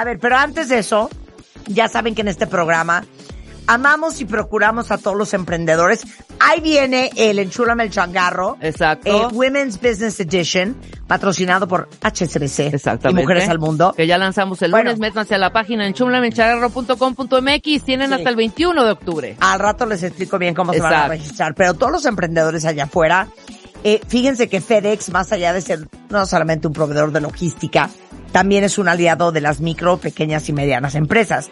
[0.00, 1.10] A ver, pero antes de eso,
[1.66, 3.04] ya saben que en este programa
[3.66, 6.06] amamos y procuramos a todos los emprendedores.
[6.40, 8.56] Ahí viene el Enchúlame el Changarro.
[8.62, 9.10] Exacto.
[9.10, 10.74] eh, Women's Business Edition,
[11.06, 12.72] patrocinado por HSBC.
[12.72, 13.20] Exactamente.
[13.20, 13.92] Y Mujeres al Mundo.
[13.94, 14.84] Que ya lanzamos el Bueno.
[14.90, 18.14] lunes, métanse a la página en chumlamencharro.com.mx, tienen Sí.
[18.14, 19.36] hasta el 21 de octubre.
[19.40, 21.54] Al rato les explico bien cómo se van a registrar.
[21.54, 23.28] Pero todos los emprendedores allá afuera,
[23.84, 27.90] eh, fíjense que FedEx, más allá de ser no solamente un proveedor de logística,
[28.32, 31.50] también es un aliado de las micro, pequeñas y medianas empresas.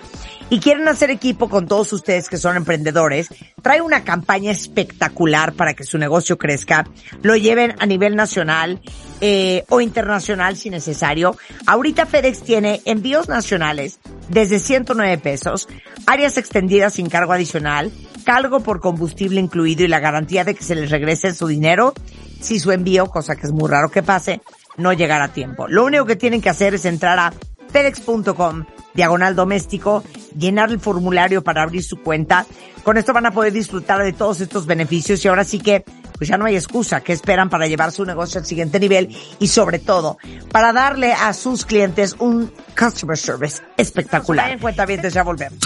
[0.50, 3.28] Y quieren hacer equipo con todos ustedes que son emprendedores.
[3.60, 6.86] Trae una campaña espectacular para que su negocio crezca.
[7.22, 8.80] Lo lleven a nivel nacional
[9.20, 11.36] eh, o internacional si necesario.
[11.66, 13.98] Ahorita FedEx tiene envíos nacionales
[14.28, 15.68] desde 109 pesos,
[16.06, 17.92] áreas extendidas sin cargo adicional,
[18.24, 21.92] cargo por combustible incluido y la garantía de que se les regrese su dinero
[22.40, 24.40] si su envío, cosa que es muy raro que pase,
[24.78, 25.68] no llegará a tiempo.
[25.68, 27.32] Lo único que tienen que hacer es entrar a
[27.70, 28.64] fedex.com,
[28.94, 30.02] diagonal doméstico,
[30.36, 32.46] llenar el formulario para abrir su cuenta.
[32.82, 35.84] Con esto van a poder disfrutar de todos estos beneficios y ahora sí que
[36.16, 39.48] pues ya no hay excusa que esperan para llevar su negocio al siguiente nivel y
[39.48, 40.18] sobre todo
[40.50, 44.50] para darle a sus clientes un customer service espectacular.
[44.50, 45.58] En cuenta bien, ya volvemos.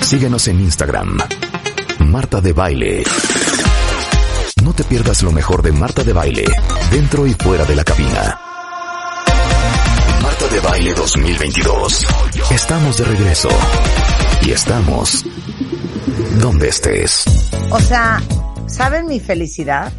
[0.00, 1.18] Síguenos en Instagram.
[1.98, 3.02] Marta de Baile.
[4.66, 6.44] No te pierdas lo mejor de Marta de Baile,
[6.90, 8.36] dentro y fuera de la cabina.
[10.20, 12.04] Marta de Baile 2022.
[12.50, 13.48] Estamos de regreso.
[14.42, 15.24] Y estamos
[16.42, 17.26] donde estés.
[17.70, 18.20] O sea,
[18.66, 19.92] ¿saben mi felicidad?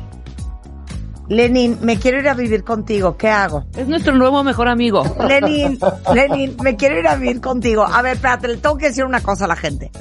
[1.29, 3.15] Lenin, me quiero ir a vivir contigo.
[3.15, 3.67] ¿Qué hago?
[3.73, 5.01] Es nuestro nuevo mejor amigo.
[5.29, 5.79] Lenin,
[6.13, 7.85] Lenin, me quiero ir a vivir contigo.
[7.85, 9.91] A ver, espérate, le tengo que decir una cosa a la gente.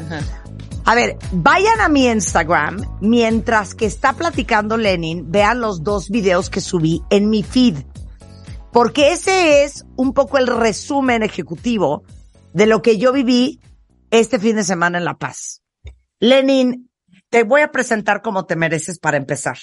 [0.88, 6.48] A ver, vayan a mi Instagram mientras que está platicando Lenin, vean los dos videos
[6.48, 7.78] que subí en mi feed.
[8.72, 12.04] Porque ese es un poco el resumen ejecutivo
[12.52, 13.60] de lo que yo viví
[14.12, 15.60] este fin de semana en La Paz.
[16.20, 16.88] Lenin,
[17.30, 19.58] te voy a presentar como te mereces para empezar.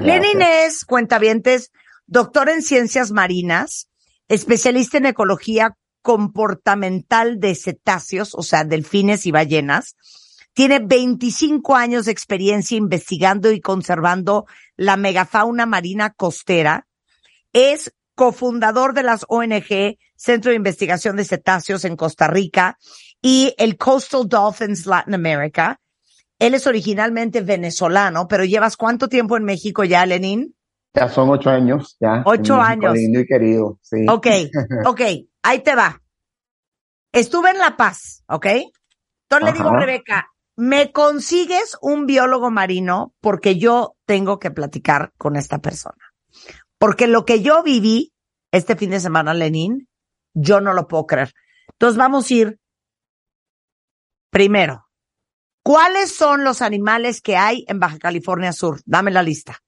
[0.00, 1.70] Lenin es, cuentavientes,
[2.06, 3.88] doctor en ciencias marinas,
[4.26, 9.94] especialista en ecología comportamental de cetáceos, o sea, delfines y ballenas.
[10.52, 14.46] Tiene 25 años de experiencia investigando y conservando
[14.76, 16.86] la megafauna marina costera.
[17.52, 22.76] Es cofundador de las ONG Centro de Investigación de Cetáceos en Costa Rica
[23.22, 25.80] y el Coastal Dolphins Latin America.
[26.38, 30.54] Él es originalmente venezolano, pero llevas cuánto tiempo en México ya, Lenin?
[30.94, 32.22] Ya son ocho años, ya.
[32.26, 32.94] Ocho años.
[32.94, 34.06] Lindo y querido, sí.
[34.08, 34.26] Ok,
[34.86, 35.00] ok,
[35.42, 36.02] ahí te va.
[37.12, 38.46] Estuve en La Paz, ¿ok?
[38.46, 39.78] Entonces le digo a.
[39.80, 40.28] Rebeca,
[40.60, 45.96] me consigues un biólogo marino porque yo tengo que platicar con esta persona.
[46.78, 48.12] Porque lo que yo viví
[48.52, 49.88] este fin de semana, Lenin,
[50.34, 51.32] yo no lo puedo creer.
[51.72, 52.60] Entonces vamos a ir
[54.30, 54.84] primero.
[55.62, 58.80] ¿Cuáles son los animales que hay en Baja California Sur?
[58.84, 59.58] Dame la lista.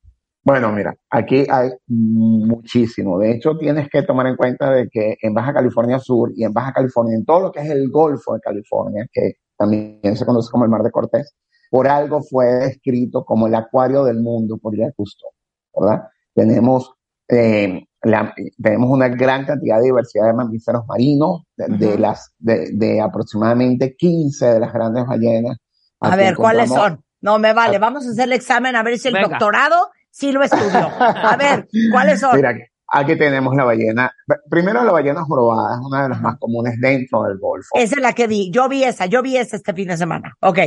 [0.44, 3.18] Bueno, mira, aquí hay muchísimo.
[3.18, 6.52] De hecho, tienes que tomar en cuenta de que en Baja California Sur y en
[6.52, 10.50] Baja California, en todo lo que es el Golfo de California, que también se conoce
[10.50, 11.34] como el Mar de Cortés,
[11.70, 15.30] por algo fue descrito como el acuario del mundo por Jacques Cousteau,
[15.74, 16.08] ¿verdad?
[16.34, 16.92] Tenemos,
[17.28, 23.00] eh, la- tenemos una gran cantidad de diversidad de mamíferos marinos, de, las, de, de
[23.00, 25.56] aproximadamente 15 de las grandes ballenas.
[26.00, 27.02] A ver, ¿cuáles son?
[27.20, 29.28] No me vale, vamos a hacer el examen a ver si el Venga.
[29.28, 30.88] doctorado sí lo estudió.
[30.98, 32.34] A ver, ¿cuáles son?
[32.36, 32.52] Mira,
[32.92, 34.12] aquí tenemos la ballena.
[34.48, 37.68] Primero, la ballena jorobada es una de las más comunes dentro del Golfo.
[37.74, 38.50] Esa es la que vi.
[38.52, 40.34] Yo vi esa, yo vi esa este fin de semana.
[40.40, 40.58] Ok.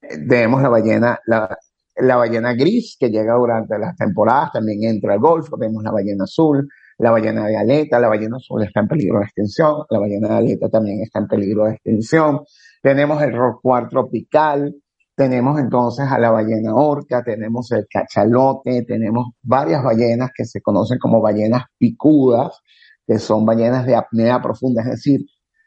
[0.00, 1.56] Tenemos la ballena, la,
[1.96, 5.56] la ballena gris que llega durante las temporadas, también entra al Golfo.
[5.56, 6.68] Tenemos la ballena azul,
[6.98, 7.98] la ballena de aleta.
[7.98, 9.84] La ballena azul está en peligro de extinción.
[9.88, 12.40] La ballena de aleta también está en peligro de extinción.
[12.82, 14.74] Tenemos el rorcual tropical.
[15.14, 20.98] Tenemos entonces a la ballena orca, tenemos el cachalote, tenemos varias ballenas que se conocen
[20.98, 22.60] como ballenas picudas,
[23.06, 25.20] que son ballenas de apnea profunda, es decir,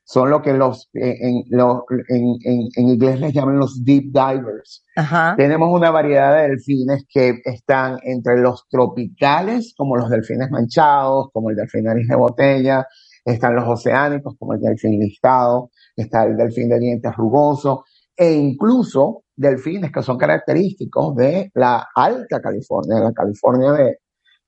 [0.08, 4.86] son lo que los, eh, en, en, en, en inglés les llaman los deep divers.
[4.96, 5.34] Ajá.
[5.36, 11.50] Tenemos una variedad de delfines que están entre los tropicales, como los delfines manchados, como
[11.50, 12.86] el delfín nariz de botella,
[13.26, 17.80] están los oceánicos, como el delfín listado, está el delfín de dientes rugosos,
[18.16, 23.98] e incluso delfines que son característicos de la alta California, la California de,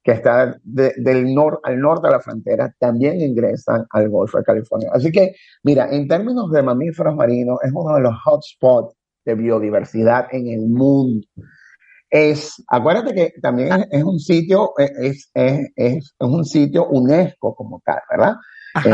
[0.03, 4.43] que está de- del nor, al norte de la frontera, también ingresan al Golfo de
[4.43, 4.89] California.
[4.93, 8.95] Así que, mira, en términos de mamíferos marinos, es uno de los hotspots
[9.25, 11.27] de biodiversidad en el mundo.
[12.09, 17.81] Es, acuérdate que también es, un sitio, es, es, es, es un sitio UNESCO como
[17.83, 18.35] tal, ¿verdad?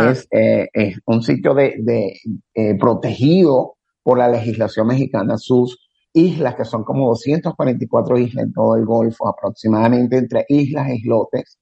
[0.09, 2.17] Es, eh, es un sitio de, de,
[2.55, 5.37] eh, protegido por la legislación mexicana.
[5.37, 5.82] Sus
[6.13, 11.59] islas, que son como 244 islas en todo el Golfo, aproximadamente entre islas e islotes,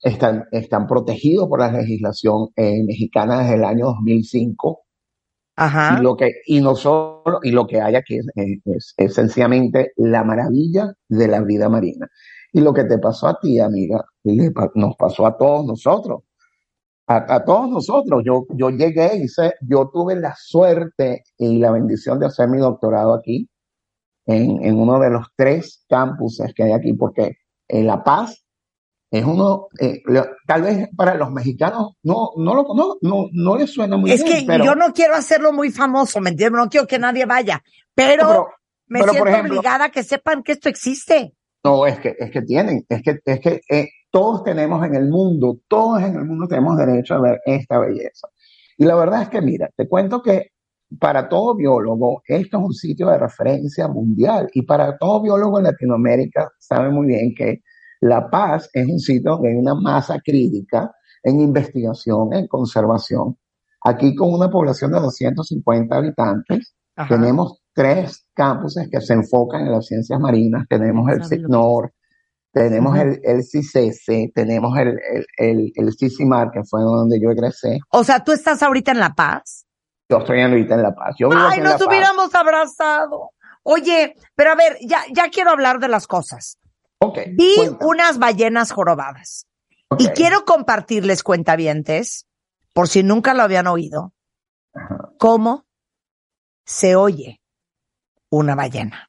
[0.00, 4.82] están, están protegidos por la legislación eh, mexicana desde el año 2005.
[5.56, 5.96] Ajá.
[5.98, 8.26] Y lo que, y no solo, y lo que hay aquí es,
[8.64, 12.08] es, es sencillamente la maravilla de la vida marina.
[12.52, 16.22] Y lo que te pasó a ti, amiga, le nos pasó a todos nosotros.
[17.06, 18.22] A, a todos nosotros.
[18.24, 23.14] Yo, yo llegué, hice, yo tuve la suerte y la bendición de hacer mi doctorado
[23.14, 23.48] aquí,
[24.28, 28.44] en, en uno de los tres campuses que hay aquí, porque en La Paz
[29.10, 33.56] es uno, eh, lo- tal vez para los mexicanos no, no lo no, no, no
[33.56, 36.60] les suena muy Es bien, que pero, yo no quiero hacerlo muy famoso, ¿me entiendes?
[36.62, 37.62] No quiero que nadie vaya,
[37.94, 38.48] pero, pero-
[38.86, 41.34] me pero, siento por ejemplo- obligada a que sepan que esto existe.
[41.64, 45.08] No, es que, es que tienen, es que, es que eh, todos tenemos en el
[45.08, 48.28] mundo, todos en el mundo tenemos derecho a ver esta belleza.
[48.76, 50.52] Y la verdad es que, mira, te cuento que
[50.98, 54.48] para todo biólogo, esto es un sitio de referencia mundial.
[54.54, 57.62] Y para todo biólogo en Latinoamérica, sabe muy bien que
[58.00, 60.90] La Paz es un sitio donde hay una masa crítica
[61.22, 63.36] en investigación, en conservación.
[63.84, 67.14] Aquí con una población de 250 habitantes, Ajá.
[67.14, 70.66] tenemos tres campuses que se enfocan en las ciencias marinas.
[70.68, 71.92] Tenemos el ¿Sabe lo que CICNOR,
[72.52, 77.78] tenemos el, el CICESE, tenemos el, el, el, el CICIMAR, que fue donde yo egresé.
[77.90, 79.67] O sea, tú estás ahorita en La Paz.
[80.08, 81.16] Yo estoy ahorita en La Paz.
[81.18, 81.86] Yo vivo aquí Ay, en nos La Paz.
[81.88, 83.30] hubiéramos abrazado.
[83.62, 86.58] Oye, pero a ver, ya, ya quiero hablar de las cosas.
[87.00, 87.90] Ok, Vi cuéntame.
[87.90, 89.46] unas ballenas jorobadas
[89.98, 92.26] y quiero compartirles cuentavientes,
[92.72, 94.12] por si nunca lo habían oído,
[94.74, 95.10] Ajá.
[95.18, 95.66] cómo
[96.64, 97.40] se oye
[98.30, 99.07] una ballena.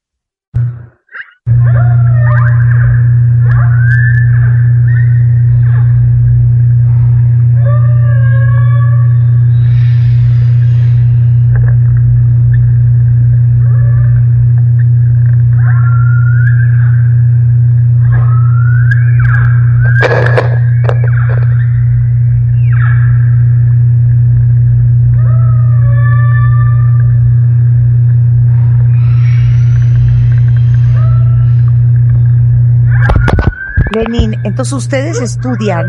[34.44, 35.86] Entonces ustedes estudian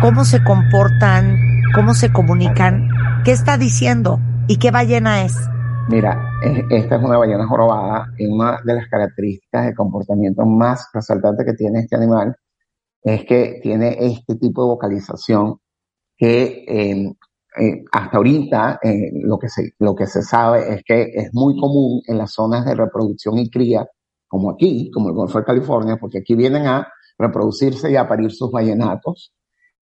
[0.00, 1.36] cómo se comportan,
[1.74, 2.88] cómo se comunican,
[3.24, 5.36] qué está diciendo y qué ballena es.
[5.88, 10.88] Mira, eh, esta es una ballena jorobada y una de las características de comportamiento más
[10.92, 12.36] resaltantes que tiene este animal
[13.02, 15.56] es que tiene este tipo de vocalización
[16.16, 17.12] que eh,
[17.60, 21.58] eh, hasta ahorita eh, lo, que se, lo que se sabe es que es muy
[21.58, 23.86] común en las zonas de reproducción y cría,
[24.32, 26.88] como aquí, como el Golfo de California, porque aquí vienen a
[27.18, 29.34] reproducirse y a parir sus ballenatos.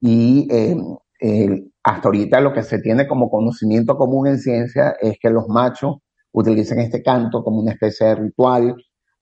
[0.01, 0.77] Y eh,
[1.21, 5.47] eh, hasta ahorita lo que se tiene como conocimiento común en ciencia es que los
[5.47, 5.99] machos
[6.33, 8.75] utilizan este canto como una especie de ritual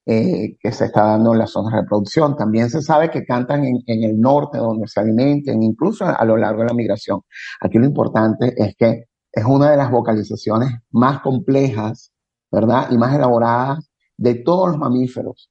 [0.07, 2.35] eh, que se está dando en las zonas de reproducción.
[2.35, 6.39] También se sabe que cantan en, en el norte donde se alimentan, incluso a lo
[6.39, 7.21] largo de la migración.
[7.61, 12.11] Aquí lo importante es que es una de las vocalizaciones más complejas,
[12.51, 12.87] ¿verdad?
[12.91, 13.90] Y más elaboradas
[14.21, 15.51] de todos los mamíferos.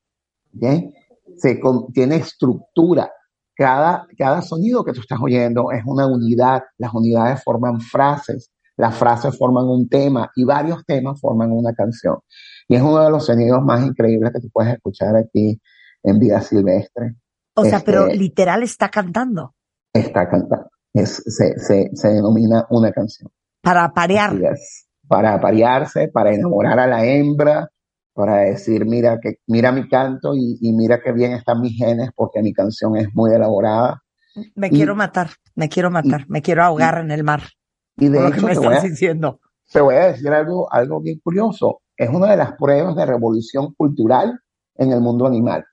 [1.35, 3.11] Se con- tiene estructura.
[3.55, 6.63] Cada, cada sonido que tú estás oyendo es una unidad.
[6.77, 8.51] Las unidades forman frases.
[8.77, 12.17] Las frases forman un tema y varios temas forman una canción.
[12.67, 15.59] Y es uno de los sonidos más increíbles que tú puedes escuchar aquí
[16.03, 17.15] en vida silvestre.
[17.55, 19.53] O sea, pero Este- literal está cantando
[19.91, 20.69] Está cantando.
[20.93, 23.29] Es, se, se, se denomina una canción.
[23.61, 24.33] para Así parear.
[24.53, 24.85] es.
[25.07, 27.67] Para aparearse, para enamorar a la hembra,
[28.19, 32.09] para decir, mira que, mira mi canto y, y mira qué bien están mis genes
[32.13, 34.03] porque mi canción es muy elaborada.
[34.55, 37.43] Me y- quiero matar, me quiero matar, me quiero ahogar en el mar.
[37.95, 39.39] Y de lo que me te voy, a, estás diciendo.
[39.71, 41.79] te voy a decir algo, algo bien curioso.
[41.95, 44.37] Es una de las pruebas de revolución cultural
[44.75, 45.63] en el mundo animal.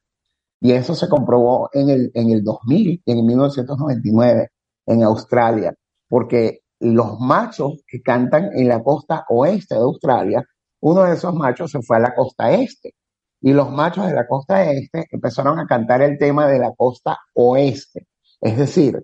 [0.60, 4.50] Y eso se comprobó en el, en el 2000 y en 1999
[4.86, 5.74] en Australia,
[6.08, 10.44] porque los machos que cantan en la costa oeste de Australia,
[10.80, 12.94] uno de esos machos se fue a la costa este.
[13.40, 17.18] Y los machos de la costa este empezaron a cantar el tema de la costa
[17.34, 18.06] oeste.
[18.40, 19.00] Es decir,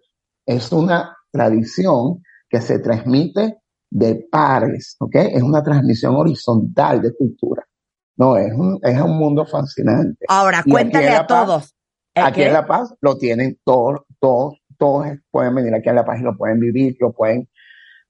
[0.47, 3.59] es una tradición que se transmite
[3.91, 5.15] de pares, ¿ok?
[5.17, 7.65] Es una transmisión horizontal de cultura.
[8.17, 10.25] No, es un, es un mundo fascinante.
[10.29, 11.75] Ahora, Y cuéntale a Paz- todos.
[12.15, 16.05] ¿eh, Aquí en La Paz lo tienen todos, todos, todos pueden venir aquí a La
[16.05, 17.49] Paz y lo pueden vivir, lo pueden,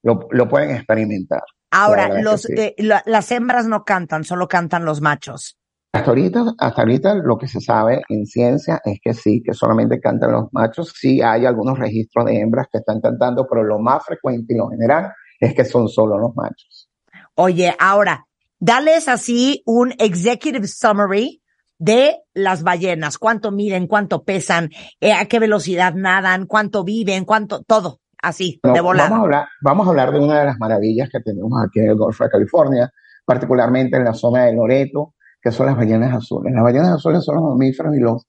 [0.03, 1.43] lo, lo pueden experimentar.
[1.73, 2.53] Ahora, los, sí.
[2.57, 5.59] eh, la- las hembras no cantan, solo cantan los machos.
[5.95, 10.01] Hasta ahorita, hasta ahorita lo que se sabe en ciencia es que sí, que solamente
[10.01, 10.95] cantan los machos.
[10.97, 14.69] Sí hay algunos registros de hembras que están cantando, pero lo más frecuente y lo
[14.69, 16.89] general es que son solo los machos.
[17.35, 18.27] Oye, ahora,
[18.59, 21.43] dales así un executive summary
[21.79, 23.19] de las ballenas.
[23.19, 23.87] ¿Cuánto miden?
[23.87, 24.71] ¿Cuánto pesan?
[25.01, 26.47] Eh, ¿A qué velocidad nadan?
[26.47, 27.25] ¿Cuánto viven?
[27.25, 27.63] ¿Cuánto?
[27.65, 27.99] Todo.
[28.23, 29.11] Así, No, de volada.
[29.11, 31.89] Vamos a, hablar, vamos a hablar de una de las maravillas que tenemos aquí en
[31.89, 32.93] el Golfo de California,
[33.25, 36.55] particularmente en la zona de Loreto, que son las ballenas azules.
[36.55, 38.25] Las ballenas azules son los mamíferos y los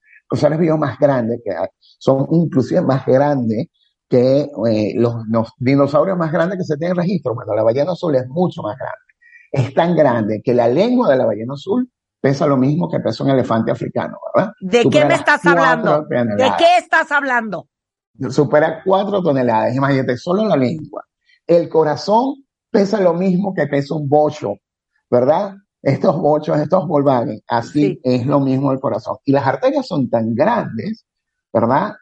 [0.58, 1.68] vivos más grandes que hay.
[1.78, 3.68] Son inclusive más grandes
[4.08, 7.34] que eh, los, los dinosaurios más grandes que se tienen registro.
[7.34, 8.98] Bueno, la ballena azul es mucho más grande.
[9.52, 11.88] Es tan grande que la lengua de la ballena azul
[12.20, 14.52] pesa lo mismo que pesa un elefante africano, ¿verdad?
[14.60, 16.04] ¿De qué me estás hablando?
[16.08, 17.68] ¿De qué estás hablando?
[18.30, 19.74] Supera cuatro toneladas.
[19.74, 21.04] Imagínate, solo la lengua.
[21.46, 24.54] El corazón pesa lo mismo que pesa un bocho,
[25.10, 25.54] ¿verdad?
[25.82, 28.00] Estos bochos, estos Volkswagen, así Sí.
[28.02, 29.16] es lo mismo el corazón.
[29.24, 31.04] Y las arterias son tan grandes,
[31.52, 31.92] ¿verdad?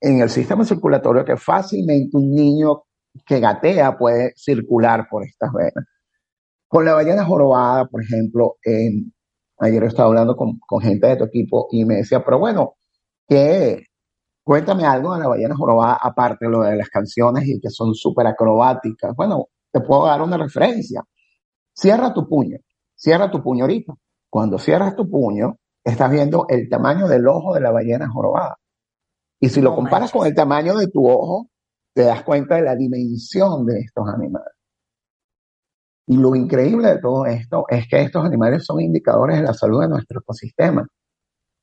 [0.00, 2.82] En el sistema circulatorio que fácilmente un niño
[3.24, 5.86] que gatea puede circular por estas venas.
[6.68, 8.90] Con la ballena jorobada, por ejemplo, eh,
[9.58, 12.74] ayer estaba hablando con, con gente de tu equipo y me decía, pero bueno,
[13.28, 13.84] ¿qué,
[14.46, 17.96] Cuéntame algo de la ballena jorobada, aparte de lo de las canciones y que son
[17.96, 19.12] súper acrobáticas.
[19.16, 21.02] Bueno, te puedo dar una referencia.
[21.74, 22.56] Cierra tu puño,
[22.94, 23.94] cierra tu puño ahorita.
[24.30, 28.56] Cuando cierras tu puño, estás viendo el tamaño del ojo de la ballena jorobada.
[29.40, 31.48] Y si lo No comparas con el tamaño de tu ojo,
[31.92, 34.54] te das cuenta de la dimensión de estos animales.
[36.06, 39.80] Y lo increíble de todo esto es que estos animales son indicadores de la salud
[39.80, 40.86] de nuestro ecosistema.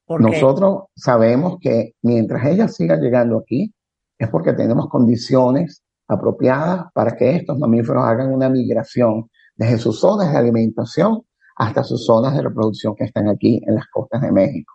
[0.08, 3.74] Nosotros sabemos que mientras ellas sigan llegando aquí,
[4.18, 10.32] es porque tenemos condiciones apropiadas para que estos mamíferos hagan una migración desde sus zonas
[10.32, 11.22] de alimentación
[11.56, 14.74] hasta sus zonas de reproducción que están aquí en las costas de México.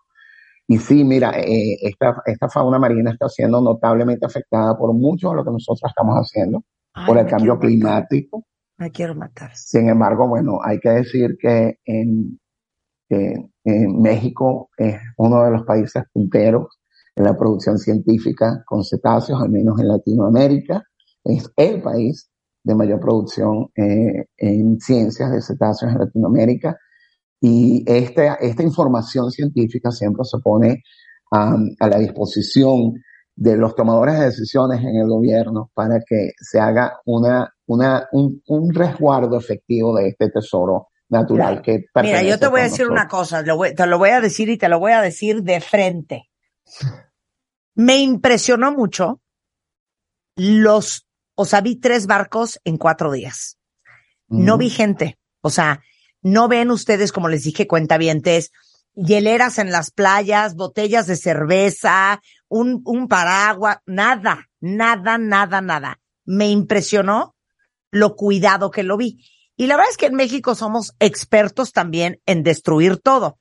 [0.67, 5.37] Y sí, mira, eh, esta, esta fauna marina está siendo notablemente afectada por mucho de
[5.37, 8.45] lo que nosotros estamos haciendo, Ay, por el cambio matar, climático.
[8.77, 9.57] Me quiero matar.
[9.57, 12.39] Sin embargo, bueno, hay que decir que en
[13.65, 16.79] México es uno de los países punteros
[17.17, 20.83] en la producción científica con cetáceos, al menos en Latinoamérica.
[21.25, 22.31] Es el país
[22.63, 26.77] de mayor producción eh, en ciencias de cetáceos en Latinoamérica.
[27.41, 30.83] Y esta, esta información científica siempre se pone
[31.33, 32.95] um, a la disposición
[33.35, 38.43] de los tomadores de decisiones en el gobierno para que se haga una, una, un,
[38.49, 43.09] un resguardo efectivo de este tesoro natural que Mira, yo te voy a decir una
[43.09, 45.61] cosa, lo voy- te lo voy a decir y te lo voy a decir de
[45.61, 46.31] frente.
[47.75, 49.21] Me impresionó mucho
[50.37, 53.59] los, o sea, vi tres barcos en cuatro días.
[54.29, 55.19] No vi gente.
[55.41, 55.81] O sea,
[56.21, 58.51] no ven ustedes, como les dije, cuentavientes,
[58.95, 66.01] hieleras en las playas, botellas de cerveza, un, un paraguas, nada, nada, nada, nada.
[66.25, 67.37] Me impresionó
[67.91, 69.25] lo cuidado que lo vi.
[69.59, 73.39] Y la verdad es que en México somos expertos también en destruir todo.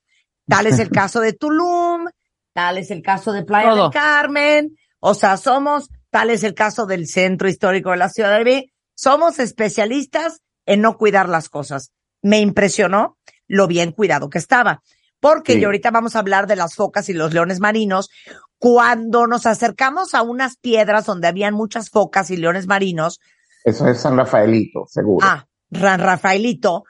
[0.47, 2.07] Tal es el caso de Tulum,
[2.53, 3.83] tal es el caso de Playa Todo.
[3.83, 8.35] del Carmen, o sea, somos, tal es el caso del centro histórico de la Ciudad
[8.37, 8.73] de México.
[8.95, 11.91] Somos especialistas en no cuidar las cosas.
[12.23, 14.81] Me impresionó lo bien cuidado que estaba.
[15.19, 15.59] Porque Sí.
[15.59, 18.09] y ahorita vamos a hablar de las focas y los leones marinos.
[18.57, 23.19] Cuando nos acercamos a unas piedras donde habían muchas focas y leones marinos,
[23.63, 25.25] Eso es San Rafaelito, seguro.
[25.27, 26.85] Ah, Ran Rafaelito,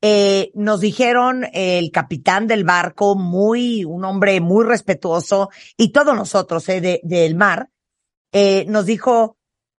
[0.00, 6.14] eh, nos dijeron eh, el capitán del barco, muy, un hombre muy respetuoso, y todos
[6.16, 7.68] nosotros, eh, de- del mar,
[8.32, 9.36] eh, nos dijo,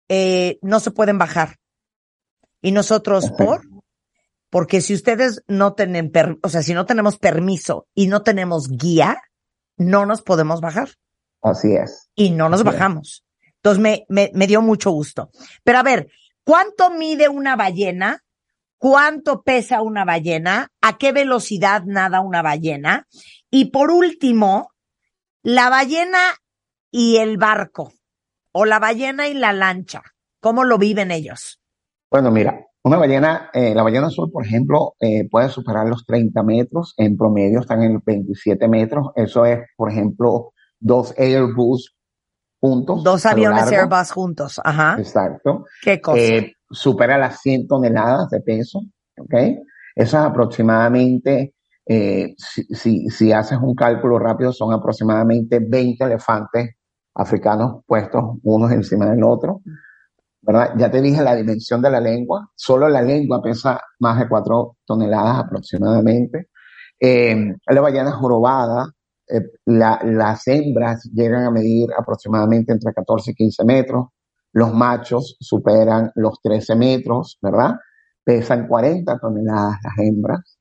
[0.08, 1.58] eh, no se pueden bajar.
[2.62, 3.36] Y nosotros, Ajá.
[3.38, 3.62] ¿por?
[4.50, 8.70] Porque si ustedes no tienen, per- o sea, si no tenemos permiso y no tenemos
[8.70, 9.20] guía,
[9.78, 10.90] no nos podemos bajar
[11.42, 12.10] Así es.
[12.16, 12.74] y no nos Así es.
[12.76, 13.26] bajamos.
[13.56, 15.32] Entonces me, me, me dio mucho gusto.
[15.64, 16.08] Pero a ver,
[16.46, 18.24] ¿cuánto mide una ballena?
[18.84, 20.68] ¿Cuánto pesa una ballena?
[20.82, 23.08] ¿A qué velocidad nada una ballena?
[23.50, 24.72] Y por último,
[25.42, 26.20] la ballena
[26.92, 27.94] y el barco,
[28.52, 30.02] o la ballena y la lancha.
[30.42, 31.62] ¿Cómo lo viven ellos?
[32.12, 36.44] Bueno, mira, una ballena, eh, la ballena azul, por ejemplo, eh, puede superar los 30
[36.44, 41.96] metros, en promedio están en los 27 metros, eso es, por ejemplo, dos Airbus
[42.64, 43.04] juntos.
[43.04, 43.70] Dos aviones.
[43.70, 44.62] Airbus juntos.
[44.64, 44.96] Ajá.
[44.98, 45.66] Exacto.
[45.82, 46.18] ¿Qué cosa?
[46.18, 48.80] Eh, supera las 100 toneladas de peso,
[49.20, 49.34] ¿ok?
[49.94, 51.56] Eso es aproximadamente,
[51.86, 56.76] eh, si, si, si haces un cálculo rápido, son aproximadamente 20 elefantes
[57.16, 59.62] africanos puestos unos encima del otro,
[60.42, 60.72] ¿verdad?
[60.78, 64.78] Ya te dije la dimensión de la lengua, solo la lengua pesa más de 4
[64.86, 66.48] toneladas aproximadamente.
[66.98, 68.86] Eh, la ballena jorobada,
[69.30, 74.08] eh, la- las hembras llegan a medir aproximadamente entre 14 y 15 metros,
[74.52, 77.76] los machos superan los 13 metros, ¿verdad?
[78.24, 80.58] Pesan 40 toneladas las hembras,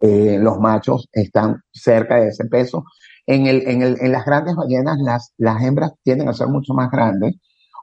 [0.00, 2.84] eh, los machos están cerca de ese peso.
[3.26, 6.74] En, el, en, el, en las grandes ballenas, las, las hembras tienden a ser mucho
[6.74, 7.34] más grandes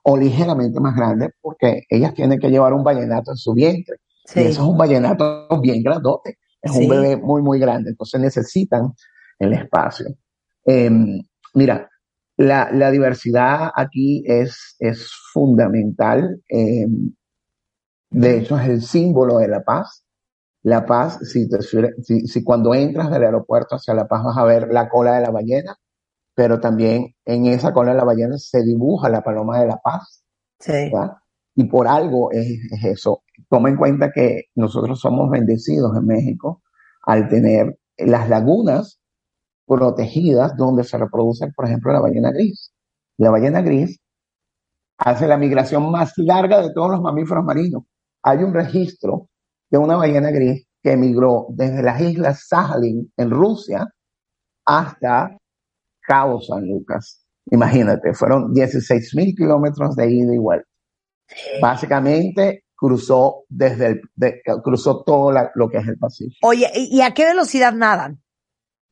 [0.03, 3.97] o ligeramente más grandes porque ellas tienen que llevar un ballenato en su vientre.
[4.25, 4.39] Sí.
[4.39, 6.37] Y eso es un vallenato bien grandote.
[6.61, 6.83] Es Sí.
[6.83, 7.89] un bebé muy, muy grande.
[7.89, 8.93] Entonces necesitan
[9.43, 10.07] el espacio.
[10.65, 10.89] Eh,
[11.53, 11.89] mira,
[12.37, 16.41] la, la diversidad aquí es, es fundamental.
[16.49, 16.87] Eh,
[18.09, 20.05] de hecho, es el símbolo de la paz.
[20.63, 24.45] La paz, si, te, si, si cuando entras del aeropuerto hacia La Paz vas a
[24.45, 25.75] ver la cola de la ballena,
[26.35, 30.23] pero también en esa cola de la ballena se dibuja la paloma de la paz.
[30.59, 30.89] Sí.
[31.55, 33.23] Y por algo es, es eso.
[33.49, 36.63] Toma en cuenta que nosotros somos bendecidos en México
[37.05, 39.01] al tener las lagunas
[39.65, 42.71] protegidas donde se reproduce, por ejemplo, la ballena gris.
[43.17, 43.99] La ballena gris
[44.97, 47.83] hace la migración más larga de todos los mamíferos marinos.
[48.23, 49.27] Hay un registro
[49.69, 53.87] de una ballena gris que emigró desde las islas Sajalin en Rusia
[54.65, 55.37] hasta
[56.01, 57.25] Cabo San Lucas.
[57.51, 60.67] Imagínate, fueron 16 mil kilómetros de ida y vuelta.
[61.61, 66.47] Básicamente cruzó desde el, de- cruzó todo la- lo que es el Pacífico.
[66.47, 68.21] Oye, ¿y y a qué velocidad nadan?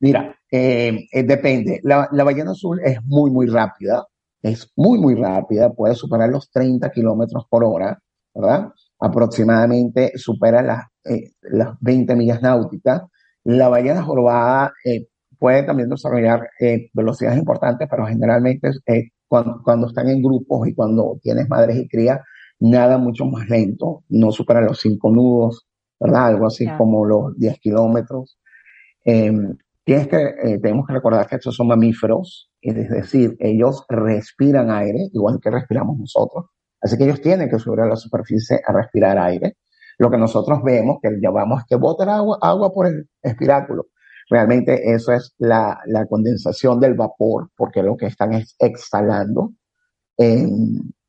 [0.02, 1.80] Mira, eh, eh, depende.
[1.84, 4.04] La, la ballena azul es muy, muy rápida.
[4.42, 5.70] Es muy, muy rápida.
[5.72, 7.96] Puede superar los 30 kilómetros por hora,
[8.34, 8.68] ¿verdad?
[8.98, 13.02] Aproximadamente supera las, eh, las 20 millas náuticas.
[13.44, 15.06] La ballena jorobada eh,
[15.38, 16.48] puede también desarrollar
[16.92, 18.70] velocidades importantes, pero generalmente
[19.28, 22.20] cuando, cuando están en grupos y cuando tienes madres y crías,
[22.58, 24.02] nada mucho más lento.
[24.08, 25.64] No supera los 5 nudos,
[26.00, 26.26] ¿verdad?
[26.26, 28.38] Algo así como los 10 kilómetros.
[29.04, 29.32] Eh,
[29.84, 35.08] tienes que, eh, tenemos que recordar que estos son mamíferos, es decir, ellos respiran aire,
[35.12, 36.46] igual que respiramos nosotros.
[36.80, 39.56] Así que ellos tienen que subir a la superficie a respirar aire.
[39.98, 43.86] Lo que nosotros vemos, que llamamos que botan agua, agua por el espiráculo.
[44.28, 49.52] Realmente eso es la, la condensación del vapor, porque lo que están es exhalando.
[50.18, 50.46] Eh,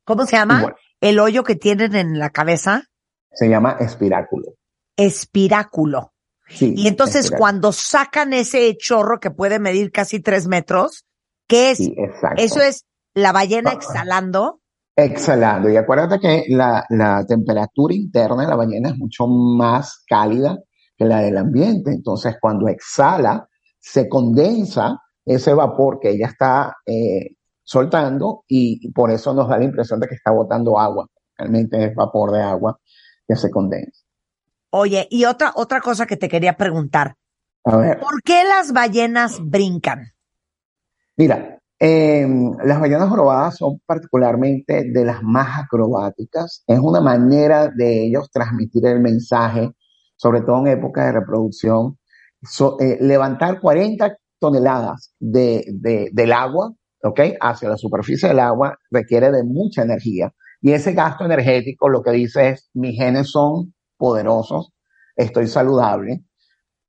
[0.04, 0.58] ¿Cómo se llama?
[0.58, 0.74] Igual.
[1.00, 2.84] El hoyo que tienen en la cabeza,
[3.32, 4.54] se llama espiráculo.
[4.96, 6.13] espiráculo.
[6.48, 11.04] Sí, Y entonces cuando sacan ese chorro que puede medir casi tres metros,
[11.48, 11.78] ¿qué es?
[11.78, 11.94] Sí.
[12.36, 13.74] Eso es la ballena Ah.
[13.74, 14.60] exhalando.
[14.96, 15.68] Exhalando.
[15.70, 20.58] Y acuérdate que la, la temperatura interna de la ballena es mucho más cálida
[20.96, 21.90] que la del ambiente.
[21.90, 23.48] Entonces, cuando exhala,
[23.80, 27.30] se condensa ese vapor que ella está eh,
[27.62, 31.08] soltando y, y por eso nos da la impresión de que está botando agua.
[31.36, 32.78] Realmente es vapor de agua
[33.26, 34.03] que se condensa.
[34.76, 37.14] Oye, y otra, otra cosa que te quería preguntar.
[37.64, 40.12] A ver, ¿Por qué las ballenas brincan?
[41.16, 42.26] mira, eh,
[42.64, 46.64] las ballenas jorobadas son particularmente de las más acrobáticas.
[46.66, 49.70] Es una manera de ellos transmitir el mensaje,
[50.16, 51.98] sobre todo en época de reproducción.
[52.42, 57.20] So- eh, levantar 40 toneladas de, de- del agua, ¿ok?
[57.40, 60.32] Hacia la superficie del agua requiere de mucha energía.
[60.60, 64.72] Y ese gasto energético lo que dice es, mis genes son poderosos,
[65.16, 66.24] estoy saludable.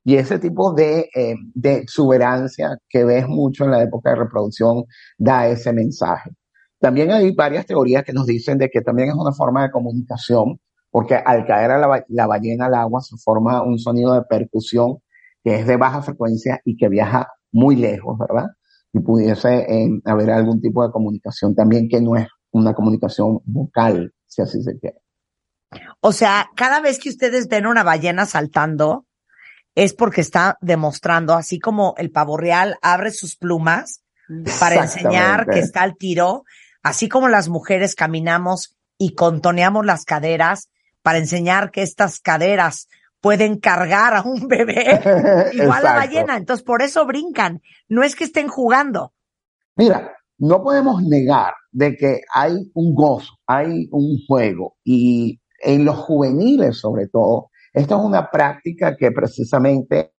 [0.03, 4.85] Y ese tipo de, eh, de exuberancia que ves mucho en la época de reproducción
[5.17, 6.31] da ese mensaje.
[6.79, 10.59] También hay varias teorías que nos dicen de que también es una forma de comunicación,
[10.91, 14.99] porque al caer a la, la ballena al agua se forma un sonido de percusión
[15.43, 18.49] que es de baja frecuencia y que viaja muy lejos, ¿verdad?
[18.91, 24.11] Y pudiese eh, haber algún tipo de comunicación también que no es una comunicación vocal,
[24.25, 25.04] si así se quiere.
[25.99, 29.05] O sea, cada vez que ustedes ven una ballena saltando,
[29.75, 34.01] es porque está demostrando, así como el pavo real abre sus plumas
[34.59, 36.45] para enseñar que está al tiro,
[36.81, 40.69] así como las mujeres caminamos y contoneamos las caderas
[41.01, 42.87] para enseñar que estas caderas
[43.19, 45.01] pueden cargar a un bebé,
[45.53, 46.37] igual la ballena.
[46.37, 47.61] Entonces, por eso brincan.
[47.87, 49.13] No es que estén jugando.
[49.75, 55.97] Mira, no podemos negar de que hay un gozo, hay un juego y en los
[55.97, 60.13] juveniles sobre todo, esta es una práctica que precisamente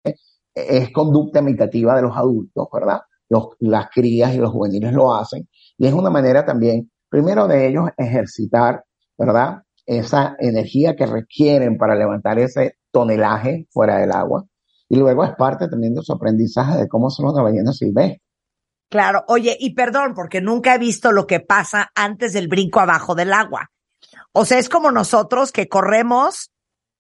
[0.55, 3.01] es conducta imitativa de los adultos, ¿verdad?
[3.29, 7.67] Los- las crías y los juveniles lo hacen y es una manera también, primero de
[7.69, 8.85] ellos, ejercitar,
[9.17, 9.63] ¿verdad?
[9.87, 14.45] Esa energía que requieren para levantar ese tonelaje fuera del agua
[14.89, 18.21] y luego es parte también de su aprendizaje de cómo son las ballenas silvestres.
[18.89, 23.15] Claro, oye, y perdón, porque nunca he visto lo que pasa antes del brinco abajo
[23.17, 23.71] del agua.
[24.37, 26.51] O sea, es como nosotros que corremos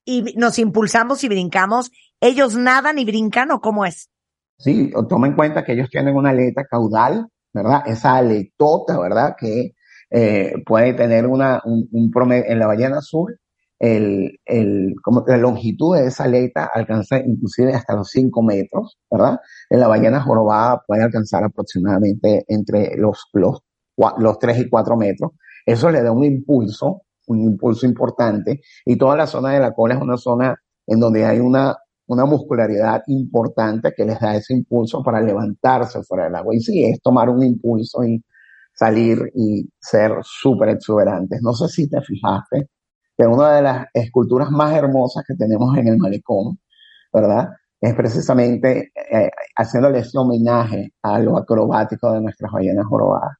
[0.04, 4.08] y nos impulsamos y brincamos ¿Ellos nadan y brincan o cómo es?
[4.58, 7.82] Sí, toma en cuenta que ellos tienen una aleta caudal, ¿verdad?
[7.86, 9.34] Esa aletota, ¿verdad?
[9.38, 9.72] Que
[10.10, 13.38] eh, puede tener una, un, un promedio, en la ballena azul,
[13.78, 19.38] el, el, como la longitud de esa aleta alcanza inclusive hasta los 5 metros, ¿verdad?
[19.68, 23.60] En la ballena jorobada puede alcanzar aproximadamente entre los, los,
[24.18, 25.32] los 3 y 4 metros.
[25.66, 29.94] Eso le da un impulso, un impulso importante, y toda la zona de la cola
[29.94, 35.02] es una zona en donde hay una, una muscularidad importante que les da ese impulso
[35.02, 36.54] para levantarse fuera del agua.
[36.54, 38.22] Y sí, es tomar un impulso y
[38.72, 41.40] salir y ser súper exuberantes.
[41.42, 42.68] No sé si te fijaste
[43.16, 46.58] que una de las esculturas más hermosas que tenemos en el malecón,
[47.12, 47.48] ¿verdad?
[47.80, 53.36] Es precisamente eh, haciéndole ese homenaje a lo acrobático de nuestras ballenas jorobadas.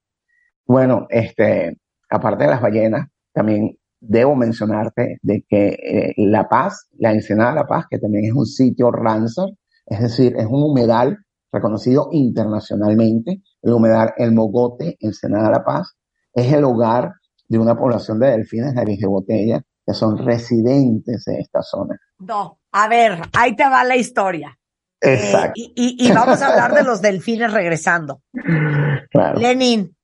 [0.66, 1.78] Bueno, este,
[2.10, 7.56] aparte de las ballenas, también debo mencionarte de que eh, La Paz, la Ensenada de
[7.56, 9.50] La Paz, que también es un sitio Ramsar,
[9.84, 11.18] es decir, es un humedal
[11.52, 15.96] reconocido internacionalmente, el humedal El Mogote, Ensenada de La Paz,
[16.32, 17.12] es el hogar
[17.46, 22.00] de una población de delfines nariz de botella que son residentes de esta zona.
[22.18, 24.58] No, a ver, ahí te va la historia.
[24.98, 25.60] Exacto.
[25.60, 28.22] Eh, y, y, y, vamos a hablar de los delfines regresando.
[29.10, 29.38] Claro.
[29.38, 29.94] Lenin,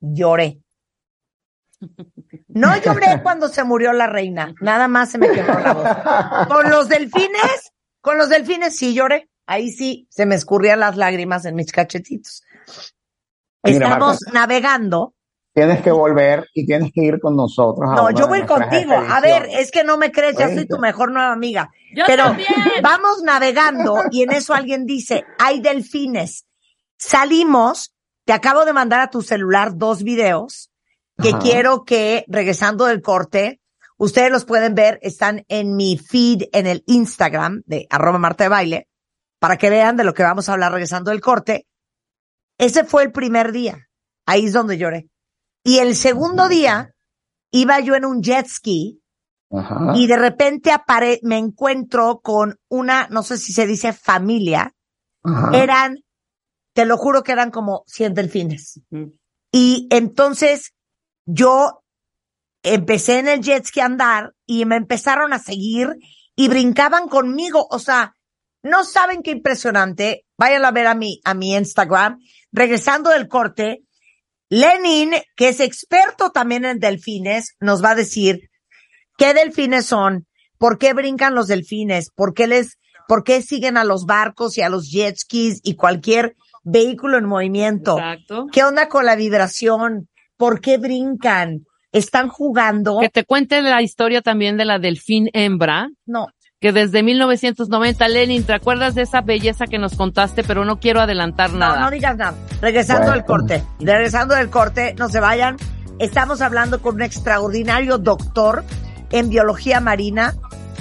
[0.00, 0.60] lloré.
[2.56, 6.48] No lloré cuando se murió la reina, nada más se me quedó la voz.
[6.48, 9.28] Con los delfines, con los delfines sí lloré.
[9.46, 12.42] Ahí sí se me escurrían las lágrimas en mis cachetitos.
[13.62, 14.40] Mira, Estamos Marta.
[14.40, 15.14] navegando.
[15.52, 17.90] Tienes que volver y tienes que ir con nosotros.
[17.94, 18.94] No, yo voy contigo.
[18.94, 21.70] A ver, es que no me crees, ya soy tu mejor nueva amiga.
[21.94, 22.48] Yo Pero también.
[22.82, 26.46] vamos navegando y en eso alguien dice, hay delfines.
[26.98, 30.70] Salimos, te acabo de mandar a tu celular dos videos
[31.20, 31.38] que Ajá.
[31.38, 33.60] quiero que, regresando del corte,
[33.96, 38.48] ustedes los pueden ver, están en mi feed en el Instagram de arroba Marta de
[38.48, 38.88] Baile,
[39.38, 41.66] para que vean de lo que vamos a hablar regresando del corte.
[42.58, 43.88] Ese fue el primer día.
[44.26, 45.08] Ahí es donde lloré.
[45.62, 46.92] Y el segundo día,
[47.50, 49.00] iba yo en un jet ski
[49.50, 49.92] Ajá.
[49.94, 54.74] y de repente apare me encuentro con una, no sé si se dice familia,
[55.22, 55.50] Ajá.
[55.56, 55.98] eran,
[56.74, 58.80] te lo juro que eran como 100 delfines.
[59.52, 60.72] Y entonces
[61.26, 61.82] yo
[62.62, 65.96] empecé en el jet ski a andar y me empezaron a seguir
[66.34, 67.66] y brincaban conmigo.
[67.70, 68.14] O sea,
[68.62, 70.24] no saben qué impresionante.
[70.38, 72.18] Vayan a ver a mi, a mi Instagram.
[72.52, 73.82] Regresando del corte,
[74.48, 78.48] Lenin, que es experto también en delfines, nos va a decir
[79.18, 80.26] qué delfines son,
[80.58, 84.62] por qué brincan los delfines, por qué les, por qué siguen a los barcos y
[84.62, 87.98] a los jet skis y cualquier vehículo en movimiento.
[87.98, 88.46] Exacto.
[88.52, 90.08] ¿Qué onda con la vibración?
[90.36, 91.64] ¿Por qué brincan?
[91.92, 92.98] ¿Están jugando?
[93.00, 96.26] Que te cuente la historia también de la delfín hembra, No.
[96.60, 100.44] que desde 1990, Lenin, ¿te acuerdas de esa belleza que nos contaste?
[100.44, 101.80] Pero no quiero adelantar No, nada.
[101.80, 102.34] no digas nada.
[102.60, 103.14] Regresando Bueno.
[103.14, 103.62] al corte.
[103.80, 105.56] Regresando del corte, no se vayan.
[105.98, 108.64] Estamos hablando con un extraordinario doctor
[109.10, 110.34] en biología marina.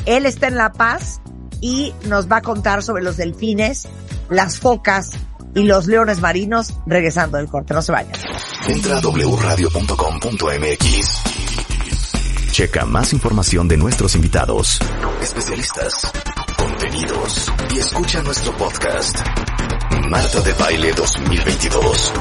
[0.06, 1.22] Él está en La Paz
[1.62, 3.88] y nos va a contar sobre los delfines,
[4.30, 5.12] las focas
[5.56, 6.74] y los leones marinos.
[6.86, 8.14] Regresando del corte, no se vayan.
[8.68, 9.72] Entra a wradio.com.mx.
[12.52, 14.80] Checa más información de nuestros invitados,
[15.22, 16.12] especialistas,
[16.58, 19.20] contenidos y escucha nuestro podcast.
[20.10, 22.14] Marta de Baile 2022.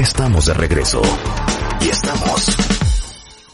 [0.00, 1.00] Estamos de regreso.
[1.80, 2.56] Y estamos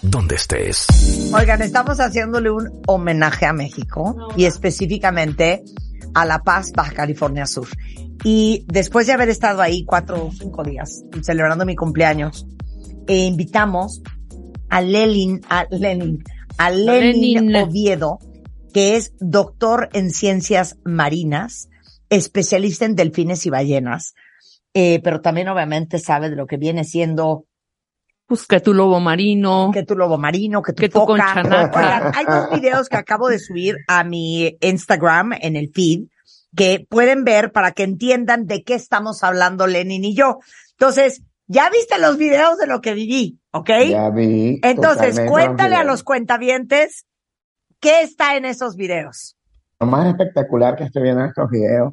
[0.03, 0.87] donde estés.
[1.33, 5.63] Oigan, estamos haciéndole un homenaje a México y específicamente
[6.15, 7.69] a La Paz, Baja California Sur.
[8.23, 12.47] Y después de haber estado ahí cuatro o cinco días celebrando mi cumpleaños,
[13.07, 14.03] eh, invitamos
[14.71, 16.23] a Lenin, a Lenin,
[16.59, 17.57] a Lenin, Lenin.
[17.57, 18.19] Oviedo,
[18.73, 21.69] que es doctor en ciencias marinas,
[22.09, 24.15] especialista en delfines y ballenas,
[24.73, 27.45] eh, pero también obviamente sabe de lo que viene siendo
[28.27, 29.71] Pues que tu lobo marino.
[29.73, 31.35] que tu lobo marino, que tu Que foca.
[31.75, 36.07] Oigan, hay dos videos que acabo de subir a mi Instagram en el feed
[36.57, 40.39] que pueden ver para que entiendan de qué estamos hablando Lenin y yo.
[40.73, 43.71] Entonces, ya viste los videos de lo que viví, ¿ok?
[43.91, 44.61] Ya vi.
[44.63, 47.07] Entonces, cuéntale a los cuentavientes
[47.81, 49.37] qué está en esos videos.
[49.81, 51.93] Lo más espectacular que estoy viendo en estos videos,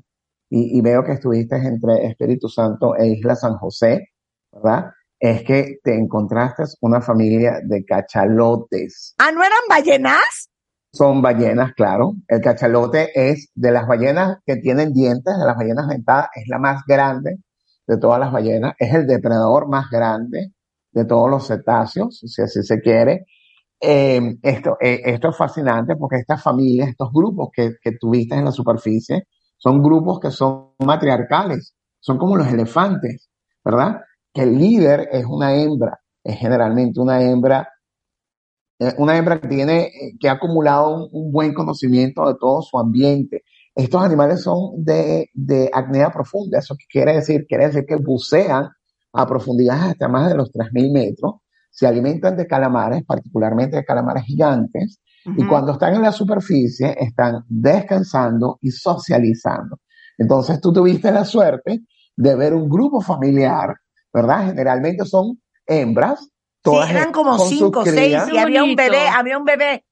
[0.50, 4.10] y, y veo que estuviste entre Espíritu Santo e Isla San José,
[4.52, 4.91] ¿verdad?
[5.19, 9.15] Es que te encontraste una familia de cachalotes.
[9.17, 10.50] Ah, ¿no eran ballenas?
[10.93, 12.13] Son ballenas, claro.
[12.27, 16.60] El cachalote es de las ballenas que tienen dientes, de las ballenas dentadas, es la
[16.60, 17.38] más grande
[17.88, 18.73] de todas las ballenas.
[18.77, 20.51] Es el depredador más grande
[20.91, 23.25] de todos los cetáceos, si así se quiere.
[23.82, 28.45] eh, esto, eh, esto es fascinante porque estas familias, estos grupos que, que tuviste en
[28.45, 29.27] la superficie,
[29.58, 33.30] son grupos que son matriarcales, son como los elefantes,
[33.65, 34.01] ¿verdad?
[34.34, 37.69] Que el líder es una hembra, es generalmente una hembra,
[38.98, 42.80] una hembra que tiene, eh, que ha acumulado un, un buen conocimiento de todo su
[42.80, 43.44] ambiente.
[43.76, 46.60] Estos animales son de, de apnea profunda.
[46.60, 47.46] ¿Eso qué quiere decir?
[47.48, 48.70] Quiere decir que bucean
[49.13, 51.36] a profundidades hasta más de los 3.000 metros,
[51.70, 57.44] se alimentan de calamares, particularmente de calamares gigantes, y cuando están en la superficie están
[57.48, 59.80] descansando y socializando.
[60.17, 61.82] Entonces tú tuviste la suerte
[62.15, 63.76] de ver un grupo familiar,
[64.12, 64.48] ¿verdad?
[64.48, 66.28] Generalmente son hembras,
[66.63, 69.86] Sí, todas eran como cinco, seis, y había un bebé, había un bebé.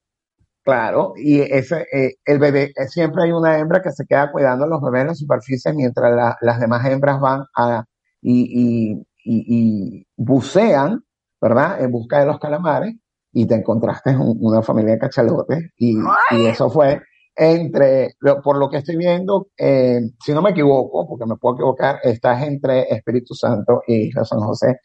[0.64, 4.66] Claro, y ese, eh, el bebé, eh, siempre hay una hembra que se queda cuidando
[4.66, 7.86] a los bebés en la superficie mientras la- las demás hembras van a,
[8.22, 8.92] y, y,
[9.24, 11.00] y, y bucean,
[11.42, 11.82] ¿verdad?
[11.82, 12.94] En busca de los calamares
[13.32, 15.98] y te encontraste un- una familia de cachalotes y,
[16.32, 17.02] y eso fue
[17.36, 21.56] entre, lo- por lo que estoy viendo, eh, si no me equivoco, porque me puedo
[21.56, 24.76] equivocar, estás entre Espíritu Santo y San José,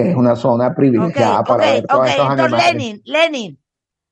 [0.00, 1.90] es una zona privilegiada ok, para ver ok.
[1.90, 2.74] todos estos Entonces, animales.
[2.74, 3.58] Lenin, Lenin,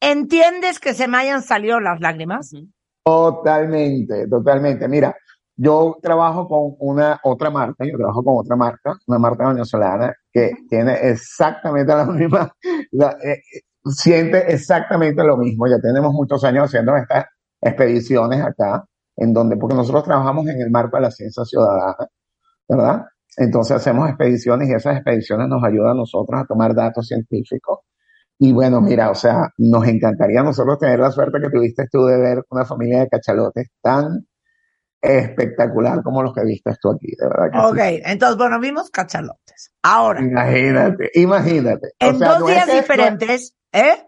[0.01, 2.53] ¿entiendes que se me hayan salido las lágrimas?
[3.05, 4.89] Totalmente, totalmente.
[4.89, 5.15] Mira,
[5.57, 10.53] yo trabajo con una otra marca, yo trabajo con otra marca, una marca venezolana que
[10.69, 12.53] tiene exactamente la misma,
[12.93, 13.41] la- eh,
[13.85, 15.67] siente exactamente lo mismo.
[15.67, 17.27] Ya tenemos muchos años haciendo estas
[17.61, 18.85] expediciones acá,
[19.17, 22.07] en donde, porque nosotros trabajamos en el marco de la ciencia ciudadana,
[22.69, 23.03] ¿verdad?
[23.37, 27.81] Entonces hacemos expediciones y esas expediciones nos ayudan a nosotros a tomar datos científicos.
[28.39, 32.05] Y bueno, mira, o sea, nos encantaría a nosotros tener la suerte que tuviste tú
[32.07, 34.27] de ver una familia de cachalotes tan
[35.01, 37.65] espectacular como los que viste tú aquí, de verdad que sí.
[37.65, 39.73] Ok, entonces, bueno, vimos cachalotes.
[39.83, 41.89] Ahora, Imagínate, imagínate.
[42.01, 44.07] O en sea, dos no es días diferentes, ¿eh?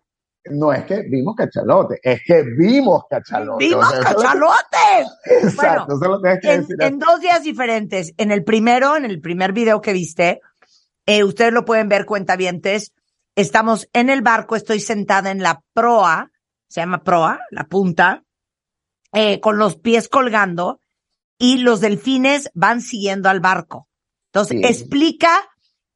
[0.51, 3.67] No, es que vimos cachalotes, es que vimos cachalotes.
[3.69, 4.05] ¡Vimos O sea, lo
[4.49, 5.09] cachalotes!
[5.43, 6.77] Exacto, Bueno, lo que En, decir.
[6.81, 8.13] en dos días diferentes.
[8.19, 10.41] En el primero, en el primer video que viste,
[11.07, 12.93] eh, ustedes lo pueden ver, cuentavientes.
[13.37, 16.31] Estamos en el barco, estoy sentada en la proa,
[16.69, 18.23] se llama proa, la punta,
[19.13, 20.81] eh, con los pies colgando
[21.39, 23.89] y los delfines van siguiendo al barco.
[24.33, 24.65] Entonces, Sí.
[24.67, 25.31] explica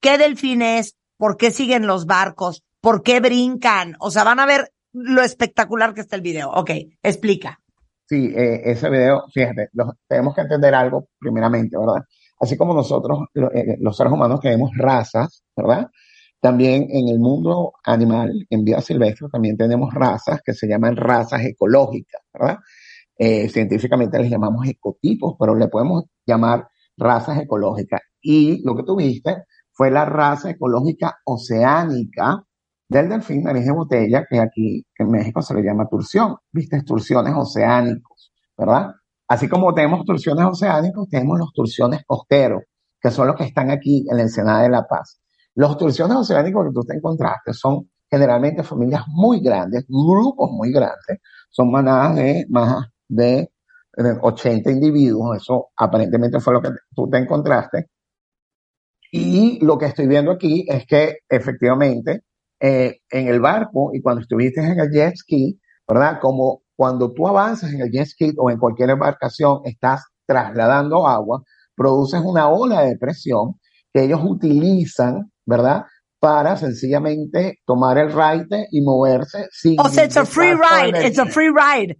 [0.00, 3.94] qué delfines, por qué siguen los barcos, por qué brincan.
[4.00, 6.50] O sea, van a ver lo espectacular que está el video.
[6.50, 6.70] Ok,
[7.02, 7.60] explica.
[8.06, 9.68] Sí, eh, ese video, fíjate,
[10.08, 12.02] tenemos que entender algo primeramente, ¿verdad?
[12.40, 15.88] Así como nosotros, lo- eh, los seres humanos, tenemos razas, ¿verdad?
[16.40, 21.44] También en el mundo animal, en vida silvestre, también tenemos razas que se llaman razas
[21.44, 22.58] ecológicas, ¿verdad?
[23.18, 28.00] Eh, científicamente les llamamos ecotipos, pero le podemos llamar razas ecológicas.
[28.22, 32.44] Y lo que tuviste fue la raza ecológica oceánica
[32.88, 36.82] del delfín nariz de botella, que aquí en México se le llama tursión, ¿viste?
[36.82, 38.94] Tursiones oceánicos, ¿verdad?
[39.28, 42.62] Así como tenemos tursiones oceánicos, tenemos los tursiones costeros,
[43.00, 45.20] que son los que están aquí en la Ensenada de La Paz.
[45.54, 51.18] Los tursiones oceánicos que tú te encontraste son generalmente familias muy grandes, grupos muy grandes,
[51.50, 53.50] son manadas de más de
[53.98, 57.90] eh, 80 individuos, eso aparentemente fue lo que tú te encontraste.
[59.10, 62.24] Y lo que estoy viendo aquí es que efectivamente
[62.60, 66.18] eh, en el barco y cuando estuviste en el jet ski, ¿verdad?
[66.20, 71.42] Como cuando tú avanzas en el jet ski o en cualquier embarcación, estás trasladando agua,
[71.74, 73.54] produces una ola de presión
[73.92, 75.84] que ellos utilizan, ¿verdad?
[76.20, 81.18] Para sencillamente tomar el ride y moverse sin O sea, it's a free ride, it's
[81.18, 81.96] a free ride.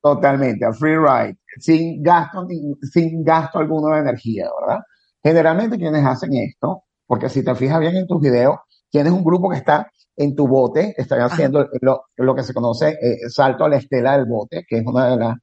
[0.00, 2.46] Totalmente, a free ride, sin gasto,
[2.92, 4.80] sin gasto alguno de energía, ¿verdad?
[5.22, 8.56] Generalmente quienes hacen esto, porque si te fijas bien en tus videos,
[8.88, 12.90] tienes un grupo que está en tu bote, están haciendo lo, lo que se conoce
[13.00, 15.36] eh, salto a la estela del bote, que es una de las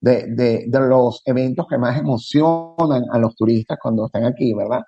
[0.00, 4.82] de, de, de los eventos que más emocionan a los turistas cuando están aquí, ¿verdad?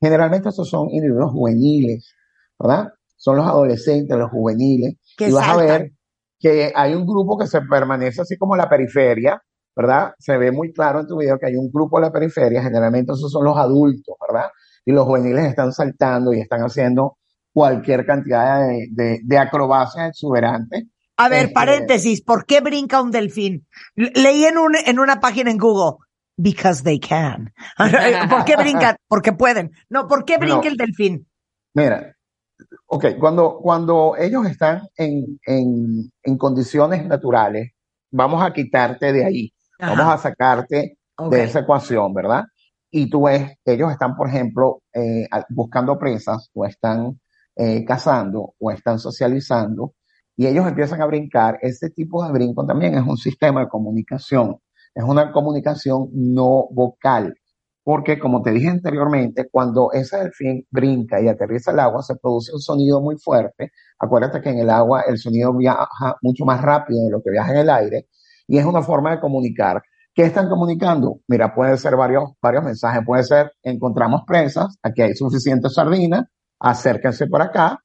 [0.00, 2.14] Generalmente estos son individuos juveniles,
[2.58, 2.88] ¿verdad?
[3.16, 5.66] Son los adolescentes, los juveniles, y vas a saltan.
[5.66, 5.92] ver
[6.38, 9.42] que hay un grupo que se permanece así como en la periferia,
[9.76, 10.14] ¿verdad?
[10.18, 13.12] Se ve muy claro en tu video que hay un grupo en la periferia, generalmente
[13.12, 14.50] esos son los adultos, ¿verdad?
[14.84, 17.18] Y los juveniles están saltando y están haciendo
[17.52, 20.84] cualquier cantidad de, de, de acrobacias exuberantes.
[21.16, 23.66] A ver, Este- paréntesis, ¿por qué brinca un delfín?
[23.94, 25.98] Le- Leí en, un, en una página en Google,
[26.36, 27.52] because they can.
[28.30, 28.96] ¿Por qué brincan?
[29.08, 29.70] Porque pueden.
[29.88, 30.68] No, ¿por qué brinca No.
[30.68, 31.26] el delfín?
[31.74, 32.16] Mira,
[32.86, 37.72] ok, cuando, cuando ellos están en, en, en condiciones naturales,
[38.10, 40.96] vamos a quitarte de ahí, vamos a sacarte
[41.30, 42.44] de esa ecuación, ¿verdad?
[42.90, 47.20] Y tú ves, ellos están, por ejemplo, eh, buscando presas o están
[47.62, 49.92] eh, cazando o están socializando
[50.34, 54.56] y ellos empiezan a brincar, ese tipo de brinco también es un sistema de comunicación,
[54.94, 57.34] es una comunicación no vocal,
[57.84, 62.50] porque como te dije anteriormente, cuando ese delfín brinca y aterriza al agua, se produce
[62.54, 63.72] un sonido muy fuerte.
[63.98, 67.52] Acuérdate que en el agua el sonido viaja mucho más rápido de lo que viaja
[67.52, 68.08] en el aire
[68.46, 69.82] y es una forma de comunicar.
[70.14, 71.20] ¿Qué están comunicando?
[71.28, 73.02] Mira, puede ser varios, varios mensajes.
[73.04, 76.24] Puede ser, encontramos presas, aquí hay suficientes sardinas,
[76.60, 77.78] acérquense por acá,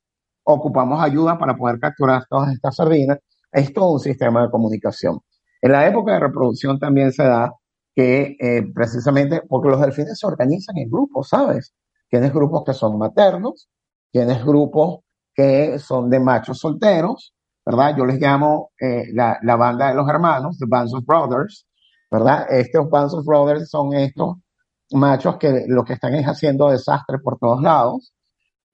[0.44, 3.20] ocupamos ayuda para poder capturar todas estas sardinas.
[3.52, 5.20] Es todo un sistema de comunicación.
[5.62, 7.52] En la época de reproducción también se da
[7.96, 11.74] que eh, precisamente porque los delfines se organizan en grupos, ¿sabes?
[12.10, 13.70] Tienes grupos que son maternos,
[14.12, 15.00] tienes grupos
[15.34, 17.34] que son de machos solteros,
[17.66, 17.96] ¿verdad?
[17.98, 21.66] Yo les llamo eh, la, la, banda de los hermanos, the Bands of Brothers,
[22.12, 22.46] ¿verdad?
[22.50, 24.36] Estos Bands of Brothers son estos
[24.92, 28.14] machos que lo que están es haciendo desastre por todos lados.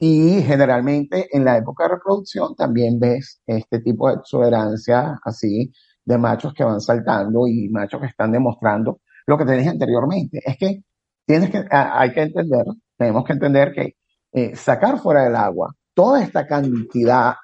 [0.03, 5.71] Y generalmente en la época de reproducción también ves este tipo de exuberancia así
[6.03, 10.41] de machos que van saltando y machos que están demostrando lo que te dije anteriormente.
[10.43, 10.81] Es que
[11.23, 12.65] tienes que, hay que entender,
[12.97, 13.95] tenemos que entender que
[14.31, 17.35] eh, sacar fuera del agua toda esta cantidad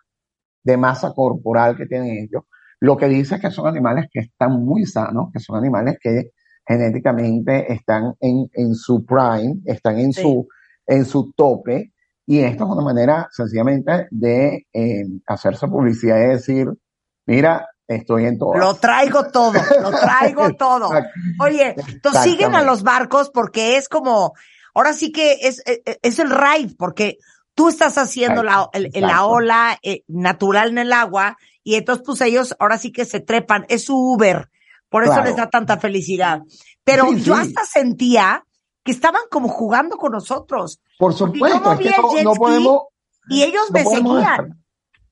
[0.63, 2.41] de masa corporal que tienen ellos,
[2.79, 6.31] lo que dice es que son animales que están muy sanos, que son animales que
[6.65, 10.47] genéticamente están en, en su prime, están en, su,
[10.87, 11.93] en su tope,
[12.29, 16.67] y esto es una manera sencillamente de eh, hacerse publicidad y decir,
[17.25, 18.55] mira, estoy en todo.
[18.55, 20.89] Lo traigo todo, lo traigo todo.
[21.39, 24.33] Oye, entonces siguen a los barcos porque es como,
[24.73, 27.17] ahora sí que es, es, el ride, porque
[27.55, 32.57] tú estás haciendo la, la ola eh, natural en el agua y entonces pues ellos
[32.59, 34.49] ahora sí que se trepan, es su Uber,
[34.89, 36.41] por eso les da tanta felicidad.
[36.83, 38.46] Pero yo hasta sentía
[38.87, 40.79] que estaban como jugando con nosotros.
[40.97, 42.83] Por supuesto, es que no, podemos...
[43.29, 44.63] Y ellos me seguían.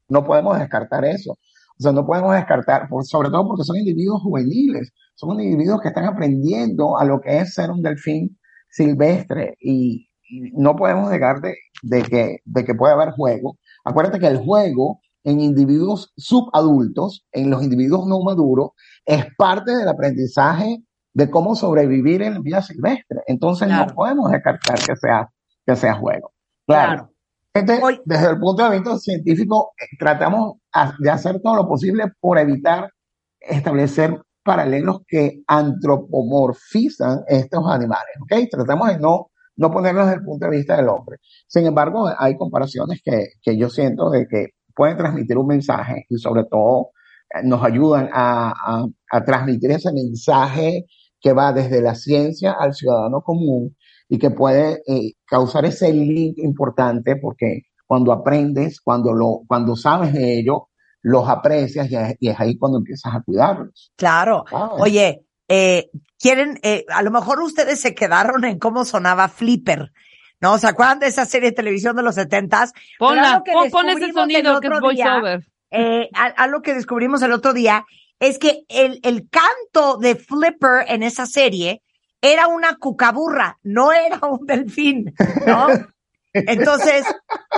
[0.07, 1.33] No podemos descartar eso.
[1.33, 6.05] O sea, no podemos descartar, sobre todo porque son individuos juveniles, son individuos que están
[6.05, 10.07] aprendiendo a lo que es ser un delfín silvestre y,
[10.53, 13.57] no podemos negar de, que, de que puede haber juego.
[13.83, 18.69] Acuérdate que el juego en individuos subadultos, en los individuos no maduros,
[19.05, 20.81] es parte del aprendizaje
[21.15, 23.21] de cómo sobrevivir en vida silvestre.
[23.25, 25.29] Entonces no podemos descartar que sea,
[25.65, 26.33] que sea juego.
[26.67, 27.09] Claro.
[27.53, 30.57] desde el punto de vista científico, eh, tratamos
[30.99, 32.91] de hacer todo lo posible por evitar
[33.39, 38.13] establecer paralelos que antropomorfizan estos animales.
[38.21, 38.49] ¿ok?
[38.51, 41.17] Tratamos de no no ponerlos desde el punto de vista del hombre.
[41.47, 46.17] Sin embargo, hay comparaciones que, que yo siento de que pueden transmitir un mensaje y
[46.17, 46.89] sobre todo
[47.33, 50.85] eh, nos ayudan a, a, a, transmitir ese mensaje
[51.25, 53.75] que va desde la ciencia al ciudadano común
[54.07, 60.13] y que puede eh, causar ese link importante porque cuando aprendes, cuando lo, cuando sabes
[60.13, 60.67] de ello,
[61.01, 63.91] los aprecias y es, y es ahí cuando empiezas a cuidarlos.
[63.95, 64.45] Claro.
[64.77, 69.91] Oye, eh, quieren, eh, a lo mejor ustedes se quedaron en cómo sonaba Flipper.
[70.39, 70.59] ¿No?
[70.59, 72.71] ¿Se acuerdan de esa serie de televisión de los setentas?
[72.99, 75.47] Ponla, pon, ese sonido que es voiceover.
[75.71, 77.83] Eh, algo que descubrimos el otro día
[78.19, 81.81] es que el, el canto de Flipper en esa serie
[82.21, 85.13] era una cucaburra, no era un delfín,
[85.45, 85.67] ¿no?
[86.33, 87.05] Entonces,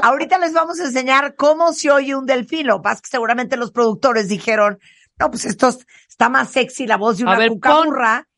[0.04, 2.68] ahorita les vamos a enseñar cómo se oye un delfín.
[2.68, 4.78] Lo que pasa es que seguramente los productores dijeron,
[5.20, 5.70] no, pues esto
[6.08, 7.52] está más sexy la voz de una a ver,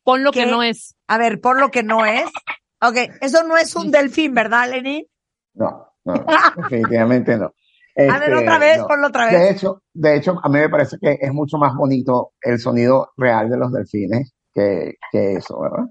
[0.02, 0.96] Pon, lo que, no es.
[1.06, 2.24] A ver, pon lo que no es.
[2.80, 5.06] Ok, eso no es un delfín, ¿verdad, Lenny?
[5.54, 6.14] No, no,
[6.56, 7.52] definitivamente no.
[8.08, 9.40] A ver, otra vez, este, ponlo otra vez.
[9.40, 13.10] De hecho, de hecho, a mí me parece que es mucho más bonito el sonido
[13.16, 15.86] real de los delfines que, que eso, ¿verdad?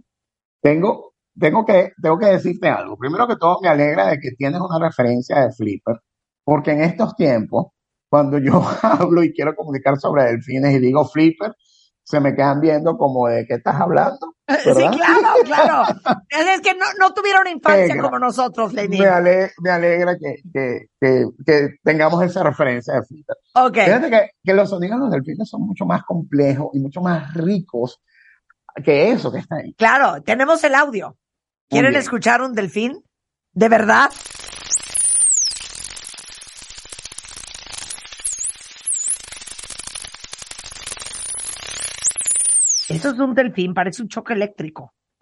[0.62, 2.98] Tengo, tengo que, tengo que decirte algo.
[2.98, 5.98] Primero que todo, me alegra de que tienes una referencia de Flipper,
[6.44, 7.68] porque en estos tiempos,
[8.10, 11.54] cuando yo hablo y quiero comunicar sobre delfines y digo flipper,
[12.10, 14.36] se me quedan viendo como de qué estás hablando.
[14.64, 15.84] Sí, claro, claro.
[16.32, 19.00] Es que no, no tuvieron infancia como nosotros, Lenín.
[19.00, 19.08] Me,
[19.70, 23.36] alegra, que, que, que, que, tengamos esa referencia de flipper.
[23.54, 23.86] Okay.
[23.86, 27.32] Fíjate que, que los sonidos de los delfines son mucho más complejos y mucho más
[27.36, 28.02] ricos
[28.84, 29.76] que eso que está ahí.
[29.76, 31.16] Claro, tenemos el audio.
[31.70, 33.04] ¿Quieren escuchar un delfín?
[33.54, 34.10] ¿De verdad?
[43.00, 44.94] Eso es un delfín, parece un choque eléctrico.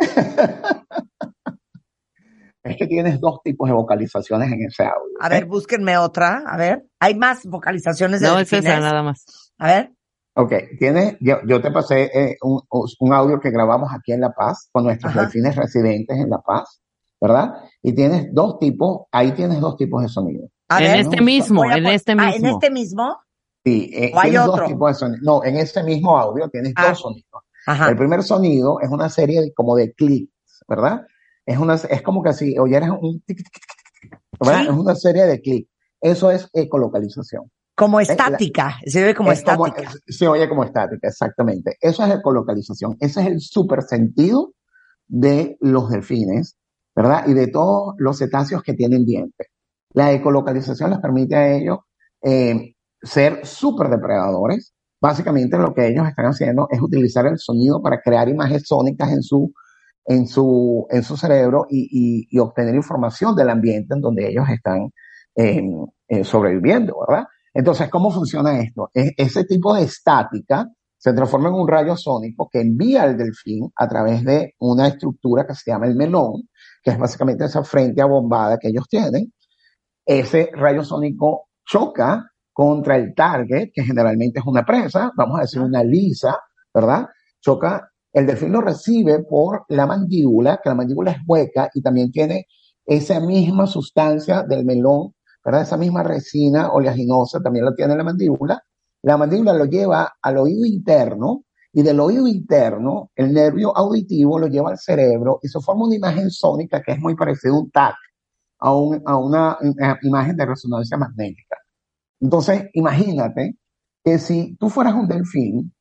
[2.63, 5.13] es que tienes dos tipos de vocalizaciones en ese audio.
[5.19, 6.41] A ver, búsquenme otra.
[6.47, 9.23] A ver, hay más vocalizaciones de No, es esa nada más.
[9.59, 9.91] A ver.
[10.33, 12.61] Ok, tienes, yo, yo te pasé eh, un,
[12.99, 16.81] un, audio que grabamos aquí en La Paz con nuestros delfines residentes en La Paz,
[17.21, 17.53] ¿verdad?
[17.83, 20.49] Y tienes dos tipos, ahí tienes dos tipos de sonido.
[20.79, 22.31] en este mismo, en este mismo.
[22.31, 23.17] Ah, en este mismo.
[23.63, 25.21] Sí, eh, ¿O hay dos tipos de sonidos.
[25.23, 26.89] No, en ese mismo audio tienes Ah.
[26.89, 27.43] dos sonidos.
[27.67, 27.89] Ajá.
[27.89, 31.05] El primer sonido es una serie de- como de clics, ¿verdad?
[31.45, 33.63] Es una, es como que si oyeras un tic, tic, tic,
[34.01, 34.61] tic, tic, ¿verdad?
[34.63, 34.67] Sí.
[34.69, 35.69] Es una serie de clics.
[36.01, 37.51] Eso es ecolocalización.
[37.75, 38.77] Como la- estática.
[38.85, 39.91] Se ve como Es como- estática.
[40.07, 41.77] es- se oye como estática, exactamente.
[41.79, 42.97] Eso es ecolocalización.
[42.99, 44.53] Ese es el super sentido
[45.07, 46.57] de los delfines,
[46.95, 47.27] ¿verdad?
[47.27, 49.47] Y de todos los cetáceos que tienen dientes.
[49.93, 51.79] La ecolocalización les permite a ellos
[52.23, 54.73] eh, ser súper depredadores.
[55.01, 59.21] Básicamente lo que ellos están haciendo es utilizar el sonido para crear imágenes sónicas en
[59.23, 59.53] su,
[60.05, 64.45] en su, en su cerebro y, y- y obtener información del ambiente en donde ellos
[64.49, 64.91] están
[65.35, 65.61] eh,
[66.07, 67.25] eh, sobreviviendo, ¿verdad?
[67.53, 68.89] Entonces, ¿cómo funciona esto?
[68.93, 70.67] Es- ese tipo de estática
[70.97, 75.45] se transforma en un rayo sónico que envía al delfín a través de una estructura
[75.45, 76.49] que se llama el melón,
[76.83, 79.31] que es básicamente esa frente abombada que ellos tienen.
[80.05, 85.61] Ese rayo sónico choca contra el target, que generalmente es una presa, vamos a decir
[85.61, 86.35] una lisa,
[86.73, 87.05] ¿verdad?
[87.39, 92.11] Choca, el delfín lo recibe por la mandíbula, que la mandíbula es hueca y también
[92.11, 92.47] tiene
[92.85, 95.13] esa misma sustancia del melón,
[95.45, 95.61] ¿verdad?
[95.61, 98.63] Esa misma resina oleaginosa también la tiene la mandíbula.
[99.03, 104.47] La mandíbula lo lleva al oído interno y del oído interno el nervio auditivo lo
[104.47, 107.69] lleva al cerebro y se forma una imagen sónica que es muy parecida a un
[107.69, 107.95] TAC,
[108.59, 109.57] a, un- a una
[110.01, 111.57] imagen de resonancia magnética.
[112.19, 113.57] Entonces, imagínate
[114.03, 115.73] que si tú fueras un delfín,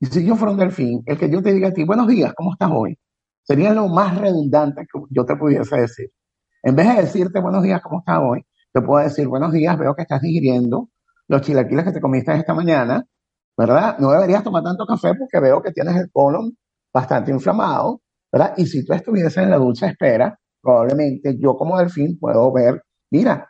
[0.00, 2.32] y si yo fuera un delfín, el que yo te diga a ti, buenos días,
[2.34, 2.98] ¿cómo estás hoy?
[3.42, 6.10] Sería lo más redundante que yo te pudiese decir.
[6.62, 8.46] En vez de decirte buenos días, ¿cómo estás hoy?
[8.72, 10.90] Te puedo decir buenos días, veo que estás digiriendo
[11.28, 13.04] los chilaquiles que te comiste esta mañana,
[13.56, 13.98] ¿verdad?
[13.98, 16.56] No deberías tomar tanto café porque veo que tienes el colon
[16.94, 18.54] bastante inflamado, ¿verdad?
[18.56, 23.49] Y si tú estuvieses en la dulce espera, probablemente yo como delfín puedo ver, mira,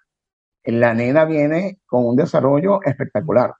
[0.64, 3.52] la nena viene con un desarrollo espectacular.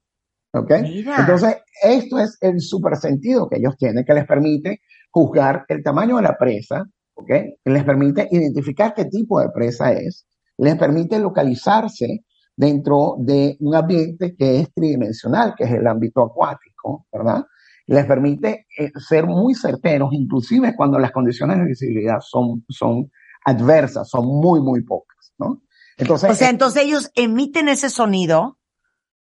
[0.52, 0.72] ¿Ok?
[0.82, 1.16] Mira.
[1.18, 4.80] Entonces, esto es el super sentido que ellos tienen, que les permite
[5.10, 6.84] juzgar el tamaño de la presa,
[7.14, 7.26] ¿ok?
[7.26, 10.26] Que les permite identificar qué tipo de presa es,
[10.58, 12.24] les permite localizarse
[12.56, 17.44] dentro de un ambiente que es tridimensional, que es el ámbito acuático, ¿verdad?
[17.86, 23.10] Les permite eh, ser muy certeros, inclusive cuando las condiciones de visibilidad son, son
[23.44, 25.62] adversas, son muy, muy pocas, ¿no?
[26.00, 28.58] Entonces, O sea, eh, entonces ellos emiten ese sonido,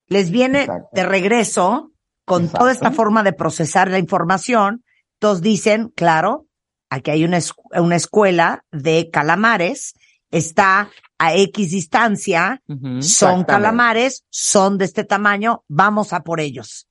[0.07, 0.89] les viene Exacto.
[0.93, 1.91] de regreso
[2.25, 2.59] con Exacto.
[2.59, 4.83] toda esta forma de procesar la información.
[5.19, 6.45] Entonces dicen, claro,
[6.89, 9.93] aquí hay una, escu- una escuela de calamares,
[10.31, 12.61] está a X distancia,
[12.99, 16.87] son calamares, son de este tamaño, vamos a por ellos.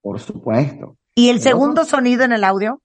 [0.00, 0.96] por supuesto.
[1.14, 2.80] ¿Y el Pero- segundo sonido en el audio?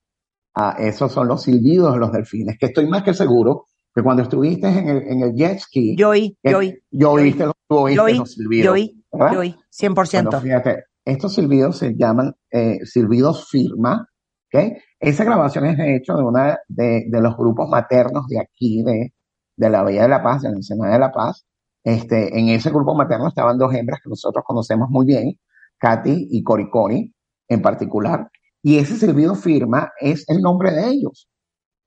[0.54, 4.22] Ah, esos son los silbidos de los delfines, que estoy más que seguro que cuando
[4.22, 7.76] estuviste en el, en el jet ski, Yo oí, yo oí, yo oíste, los- tú
[7.78, 8.64] oíste yo oí, los silbidos.
[8.64, 10.22] yo oí, yo oí, 100%.
[10.30, 14.08] Bueno, fíjate, estos silbidos se llaman eh, silbidos firma,
[14.52, 14.62] ¿ok?
[14.98, 19.14] Esa grabación es de hecho de una de, de los grupos maternos de aquí, de,
[19.56, 21.46] de la Bahía de la Paz, de la Ensenada de la Paz.
[21.84, 25.38] Este, en ese grupo materno estaban dos hembras que nosotros conocemos muy bien,
[25.78, 27.14] Katy y Cori Cori
[27.48, 28.28] en particular.
[28.62, 31.28] Y ese silbido firma es el nombre de ellos.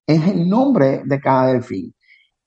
[0.06, 1.94] Es el nombre de cada delfín.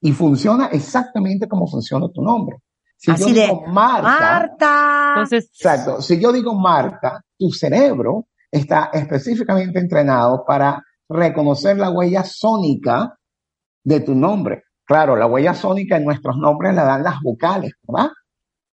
[0.00, 2.56] Y funciona exactamente como funciona tu nombre.
[2.96, 5.08] Si Así yo de, digo Marta, Marta.
[5.14, 6.02] Entonces, Exacto.
[6.02, 13.16] Si yo digo Marta, tu cerebro está específicamente entrenado para reconocer la huella sónica
[13.84, 14.64] de tu nombre.
[14.84, 18.10] Claro, la huella sónica en nuestros nombres la dan las vocales, ¿verdad?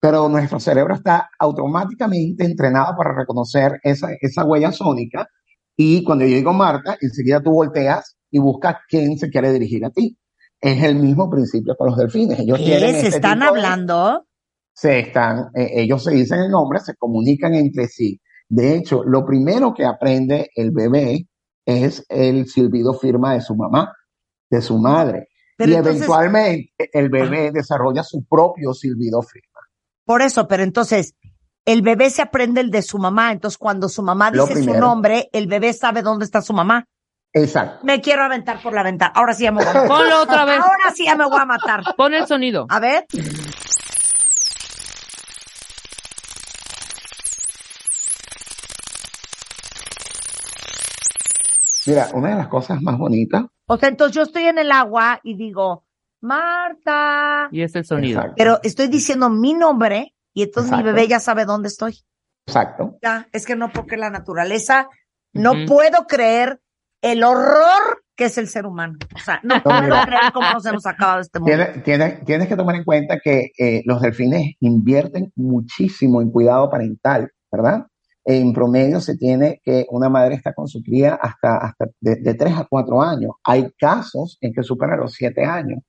[0.00, 5.26] Pero nuestro cerebro está automáticamente entrenado para reconocer esa, esa huella sónica.
[5.76, 9.90] Y cuando yo digo Marta, enseguida tú volteas y buscas quién se quiere dirigir a
[9.90, 10.16] ti.
[10.60, 12.38] Es el mismo principio con los delfines.
[12.38, 12.64] Ellos ¿Qué?
[12.64, 14.26] tienen ¿Se este están de- hablando?
[14.72, 18.18] se están, eh, ellos se dicen el nombre, se comunican entre sí.
[18.48, 21.26] De hecho, lo primero que aprende el bebé
[21.66, 23.92] es el silbido firma de su mamá,
[24.50, 25.28] de su madre.
[25.56, 29.60] Pero y entonces- eventualmente el bebé desarrolla su propio silbido firma.
[30.04, 31.14] Por eso, pero entonces,
[31.66, 35.28] el bebé se aprende el de su mamá, entonces cuando su mamá dice su nombre,
[35.32, 36.86] el bebé sabe dónde está su mamá.
[37.32, 37.84] Exacto.
[37.84, 39.12] Me quiero aventar por la ventana.
[39.14, 39.88] Ahora sí ya me voy a matar.
[39.88, 40.58] ponlo otra vez.
[40.58, 41.82] Ahora sí ya me voy a matar.
[41.96, 42.66] Pon el sonido.
[42.68, 43.06] A ver.
[51.86, 53.44] Mira, una de las cosas más bonitas.
[53.66, 55.84] O sea, entonces yo estoy en el agua y digo,
[56.20, 57.48] Marta.
[57.52, 58.18] Y es el sonido.
[58.18, 58.34] Exacto.
[58.36, 62.00] Pero estoy diciendo mi nombre y entonces mi bebé ya sabe dónde estoy.
[62.46, 62.98] Exacto.
[63.02, 64.88] Ya, es que no porque la naturaleza,
[65.32, 66.60] no puedo creer
[67.02, 68.98] el horror que es el ser humano.
[69.14, 70.04] O sea, no puedo mira.
[70.04, 71.54] creer cómo nos hemos acabado de este mundo.
[71.56, 76.68] Tienes, tienes, tienes que tomar en cuenta que eh, los delfines invierten muchísimo en cuidado
[76.68, 77.86] parental ¿verdad?
[78.24, 82.34] En promedio se tiene que una madre está con su cría hasta, hasta de, de
[82.34, 83.32] 3 a 4 años.
[83.44, 85.80] Hay casos en que superan los 7 años.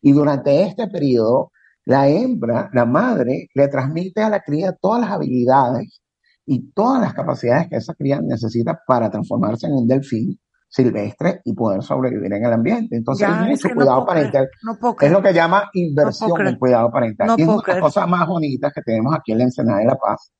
[0.00, 1.50] Y durante este periodo,
[1.84, 6.00] la hembra, la madre, le transmite a la cría todas las habilidades
[6.46, 10.38] y todas las capacidades que esa cría necesita para transformarse en un delfín
[10.70, 12.96] silvestre y poder sobrevivir en el ambiente.
[12.96, 14.48] Entonces Ya, es que cuidado parental.
[14.62, 17.26] no Es lo que llama inversión en cuidado parental.
[17.26, 19.78] No y es una de las cosas más bonitas que tenemos aquí en la Ensenada
[19.80, 20.32] de la Paz.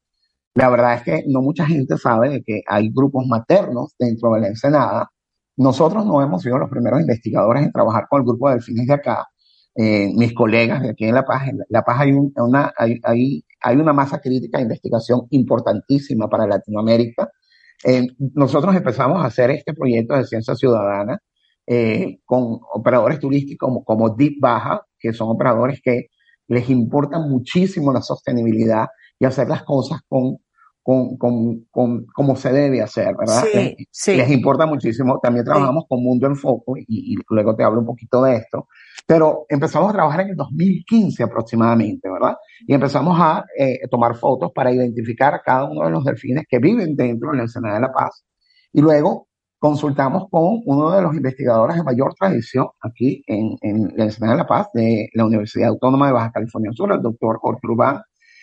[0.55, 4.41] La verdad es que no mucha gente sabe de que hay grupos maternos dentro de
[4.41, 5.09] la Ensenada.
[5.57, 8.95] Nosotros no hemos sido los primeros investigadores en trabajar con el grupo de delfines de
[8.95, 9.27] acá.
[9.75, 12.99] Eh, mis colegas de aquí en La Paz, en La Paz hay, un- una, hay,
[13.03, 17.29] hay, hay una masa crítica de investigación importantísima para Latinoamérica.
[17.85, 21.19] Eh, nosotros empezamos a hacer este proyecto de ciencia ciudadana
[21.67, 26.07] eh, con operadores turísticos como, como Deep Baja, que son operadores que
[26.49, 28.87] les importa muchísimo la sostenibilidad
[29.19, 30.39] y hacer las cosas con,
[30.83, 33.43] con, con, con como se debe hacer, ¿verdad?
[33.45, 34.17] Sí, Les- sí.
[34.17, 35.19] Les importa muchísimo.
[35.23, 38.67] También trabajamos con Mundo en Foco y, y luego te hablo un poquito de esto.
[39.07, 42.37] Pero empezamos a trabajar en el 2015 aproximadamente, ¿verdad?
[42.67, 46.59] Y empezamos a eh, tomar fotos para identificar a cada uno de los delfines que
[46.59, 48.25] viven dentro de la Ensenada de la Paz.
[48.73, 49.29] Y luego
[49.59, 54.39] consultamos con uno de los investigadores de mayor tradición aquí en, en la Ensenada de
[54.39, 58.01] la Paz de la Universidad Autónoma de Baja California Sur, el doctor Jorge Urbán.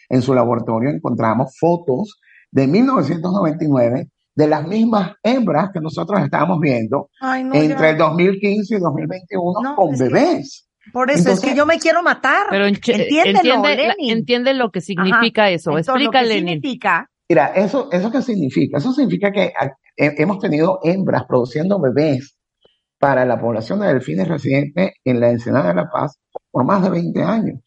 [0.10, 2.20] En su laboratorio encontramos fotos
[2.52, 7.90] de 1999 de las mismas hembras que nosotros estábamos viendo Ay, no, entre ya.
[7.90, 10.64] el 2015 y 2021 No, con es que- bebés.
[10.94, 12.46] Por eso Entonces- es que yo me quiero matar.
[12.50, 15.72] Pero entiende, entiende lo que significa eso.
[15.72, 16.48] Entonces, Explica, lo que Lenin.
[16.62, 18.78] significa, Mira, eso, ¿eso qué significa?
[18.78, 19.52] Eso significa que
[19.98, 22.38] he- hemos tenido hembras produciendo bebés
[23.00, 26.20] para la población de delfines residentes en la Ensenada de la Paz
[26.52, 27.60] por más de 20 años,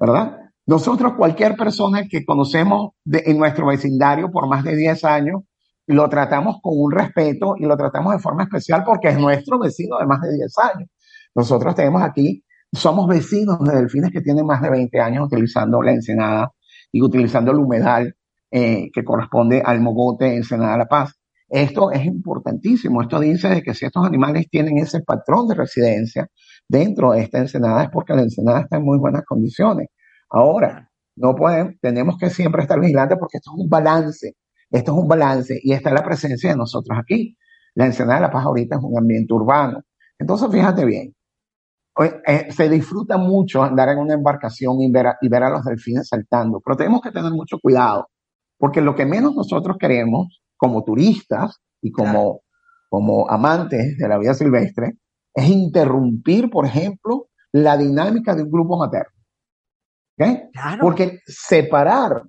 [0.00, 0.36] ¿verdad?
[0.66, 5.42] Nosotros, cualquier persona que conocemos de- en nuestro vecindario por más de 10 años,
[5.88, 9.98] lo tratamos con un respeto y lo tratamos de forma especial porque es nuestro vecino
[9.98, 10.88] de más de 10 años.
[11.34, 15.92] Nosotros tenemos aquí, somos vecinos de delfines que tienen más de 20 años utilizando la
[15.92, 16.52] Ensenada
[16.92, 18.14] y utilizando el humedal
[18.50, 21.14] eh, que corresponde al mogote Ensenada la Paz.
[21.48, 23.00] Esto es importantísimo.
[23.00, 26.28] Esto dice de que si estos animales tienen ese patrón de residencia
[26.68, 29.88] dentro de esta ensenada es porque la ensenada está en muy buenas condiciones.
[30.28, 34.34] Ahora, no pueden, tenemos que siempre estar vigilantes porque esto es un balance.
[34.70, 37.36] Esto es un balance y está la presencia de nosotros aquí.
[37.74, 39.80] La ensenada de la Paz ahorita es un ambiente urbano.
[40.18, 41.14] Entonces, fíjate bien.
[42.26, 45.64] Eh, se disfruta mucho andar en una embarcación y ver, a, y ver a los
[45.64, 48.08] delfines saltando, pero tenemos que tener mucho cuidado
[48.58, 52.42] porque lo que menos nosotros queremos como turistas y como,
[52.90, 54.98] como amantes de la vida silvestre
[55.32, 59.12] es interrumpir, por ejemplo, la dinámica de un grupo materno.
[60.20, 60.52] ¿Ok?
[60.52, 60.78] claro.
[60.82, 62.24] Porque separar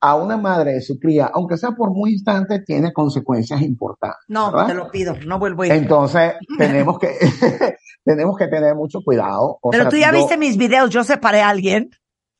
[0.00, 4.18] a una madre de su cría, aunque sea por muy instante, tiene consecuencias importantes.
[4.28, 4.66] no, ¿verdad?
[4.68, 5.72] te lo pido, no vuelvo a ir.
[5.72, 7.16] Entonces, tenemos que,
[8.04, 9.58] tenemos que tener mucho cuidado.
[9.60, 11.90] O Pero sea, tú ya yo- viste mis videos, yo separé a alguien.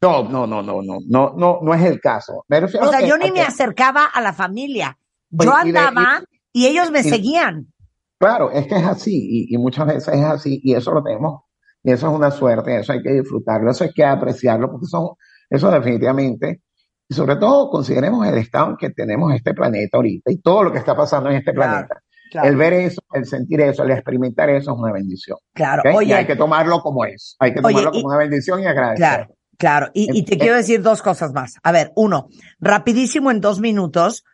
[0.01, 2.45] No, no, no, no, no, no, no, no es el caso.
[2.49, 4.97] Me O sea, que- yo ni me acercaba a la familia.
[5.31, 7.73] Yo Oye, y de- andaba y ellos me y- seguían.
[8.21, 11.43] Claro, es que es así y, y muchas veces es así y eso lo tenemos
[11.85, 15.17] y eso es una suerte, eso hay que disfrutarlo, eso hay que apreciarlo porque eso,
[15.49, 16.63] eso definitivamente,
[17.09, 20.73] y sobre todo consideremos el estado en que tenemos este planeta ahorita y todo lo
[20.73, 22.03] que está pasando en este Claro, planeta.
[22.31, 25.39] Claro, El ver eso, el sentir eso, el experimentar eso es una bendición.
[25.55, 25.81] claro.
[25.83, 25.93] ¿ok?
[25.95, 28.61] y Oye, hay que tomarlo como es, hay que Oye, tomarlo y- como una bendición
[28.61, 29.07] y agradecerlo.
[29.17, 29.91] Claro, claro.
[29.95, 31.55] Y, y te Eh, quiero decir dos cosas más.
[31.63, 32.29] A ver, uno,
[32.61, 34.25] rapidísimo en dos minutos,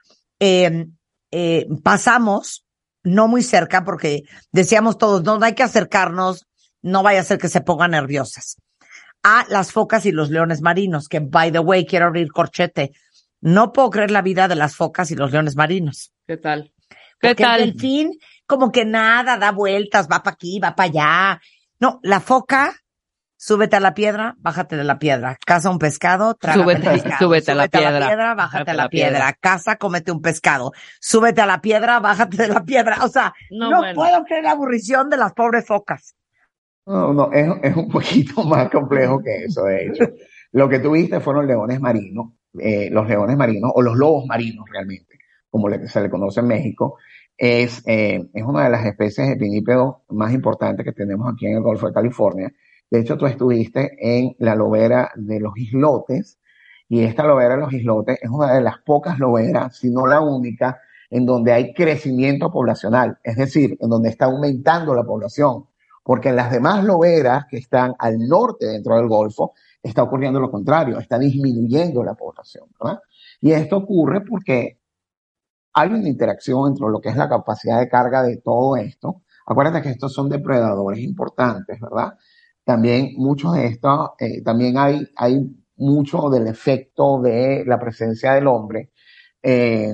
[0.40, 0.86] eh,
[1.30, 2.64] eh, pasamos,
[3.04, 6.46] no muy cerca, porque decíamos todos, no, no hay que acercarnos,
[6.82, 8.56] no vaya a ser que se pongan nerviosas,
[9.24, 12.92] a las focas y los leones marinos, que, by the way, quiero abrir corchete.
[13.40, 16.12] No puedo creer la vida de las focas y los leones marinos.
[16.26, 16.72] ¿Qué tal?
[16.88, 17.60] ¿Qué Porque tal?
[17.62, 18.12] el delfín,
[18.46, 21.40] como que nada, da vueltas, va para aquí, va para allá.
[21.80, 22.74] No, la foca,
[23.36, 25.36] súbete a la piedra, bájate de la piedra.
[25.44, 27.16] Caza un pescado, trágate Súbete- pescado.
[27.18, 28.34] súbete a la piedra.
[28.34, 29.32] bájate a la piedra.
[29.40, 30.72] Caza, cómete un pescado.
[31.00, 33.04] Súbete a la piedra, bájate de la piedra.
[33.04, 33.94] O sea, No, no, bueno.
[33.94, 36.14] puedo creer la aburrición de las pobres focas.
[36.86, 40.04] No, no, es, es un poquito más complejo que eso, de hecho.
[40.52, 45.18] Lo que tuviste fueron leones marinos, eh, los leones marinos, o los lobos marinos realmente,
[45.50, 46.98] como se le conoce en México,
[47.36, 51.56] es, eh, es una de las especies de pinípedos más importantes que tenemos aquí en
[51.56, 52.52] el Golfo de California.
[52.90, 56.38] De hecho, tú estuviste en la lobera de los islotes,
[56.88, 60.20] y esta lobera de los islotes es una de las pocas loberas, si no la
[60.20, 60.80] única,
[61.10, 65.64] en donde hay crecimiento poblacional, es decir, en donde está aumentando la población
[66.04, 70.50] porque en las demás loberas que están al norte dentro del Golfo está ocurriendo lo
[70.50, 73.00] contrario, está disminuyendo la población, ¿verdad?
[73.40, 74.78] Y esto ocurre porque
[75.72, 79.22] hay una interacción entre lo que es la capacidad de carga de todo esto.
[79.46, 82.14] Acuérdate que estos son depredadores importantes, ¿verdad?
[82.64, 85.40] También muchos de estos, eh, también hay, hay
[85.76, 88.90] mucho del efecto de la presencia del hombre.
[89.42, 89.92] Eh,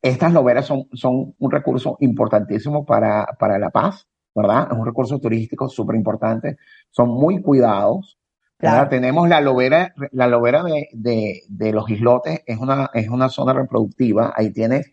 [0.00, 4.68] estas loberas son, son un recurso importantísimo para, para la paz, ¿verdad?
[4.70, 6.56] Es un recurso turístico súper importante.
[6.90, 8.18] Son muy cuidados.
[8.58, 8.88] Claro.
[8.88, 13.52] Tenemos la lobera, la lobera de, de, de, los islotes, es una, es una zona
[13.52, 14.32] reproductiva.
[14.36, 14.92] Ahí tienes,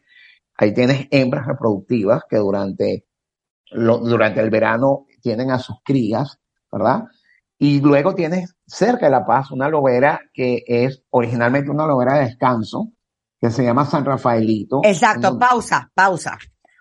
[0.56, 3.06] ahí tienes hembras reproductivas que durante,
[3.70, 6.40] lo, durante el verano tienen a sus crías,
[6.72, 7.04] ¿verdad?
[7.60, 12.26] Y luego tienes cerca de La Paz una lobera que es originalmente una lobera de
[12.26, 12.94] descanso,
[13.40, 14.82] que se llama San Rafaelito.
[14.84, 16.38] Exacto, pausa, pausa.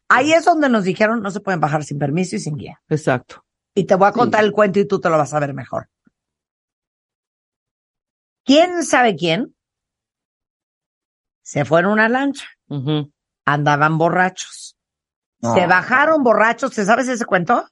[0.09, 2.81] Ahí es donde nos dijeron no se pueden bajar sin permiso y sin guía.
[2.89, 3.45] Exacto.
[3.75, 4.47] Y te voy a contar sí.
[4.47, 5.89] el cuento y tú te lo vas a ver mejor.
[8.45, 9.55] ¿Quién sabe quién?
[11.43, 12.47] Se fue en una lancha.
[12.69, 13.13] Uh -huh.
[13.45, 14.77] Andaban borrachos.
[15.41, 15.55] No.
[15.55, 16.75] Se bajaron borrachos.
[16.75, 17.69] ¿Te sabes ese cuento?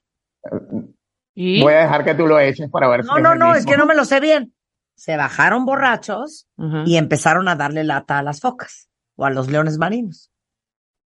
[1.35, 1.63] ¿Y?
[1.63, 3.67] Voy a dejar que tú lo eches para ver No, si no, el no, es
[3.67, 4.55] que no me lo sé bien.
[4.95, 6.47] Se bajaron borrachos
[6.87, 10.31] y empezaron a darle lata a las focas o a los leones marinos.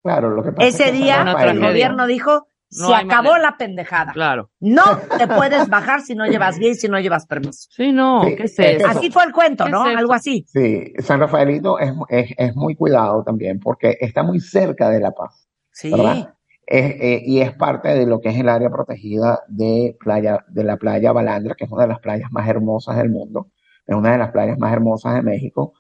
[0.03, 3.51] Claro, lo que pasa es Ese que día el gobierno dijo, No se acabó manera.
[3.51, 4.13] la pendejada.
[4.13, 4.51] Claro.
[4.61, 4.85] No
[5.19, 7.69] te puedes bajar si no llevas guía y si no llevas permiso.
[7.71, 8.87] Sí, no, Sí, ¿qué es eso?
[8.87, 9.89] Así fue el cuento, ¿Qué ¿no?
[9.91, 9.97] es?
[9.97, 10.45] Algo así.
[10.49, 15.11] Sí, San Rafaelito es, es, es muy cuidado también porque está muy cerca de La
[15.13, 15.91] Paz, Sí.
[15.91, 16.35] ¿verdad?
[16.71, 20.65] Es, eh, y es parte de lo que es el área protegida de playa, de
[20.65, 23.49] la playa Balandra, que es una de las playas más hermosas del mundo,
[23.87, 25.73] es una de las playas más hermosas de México,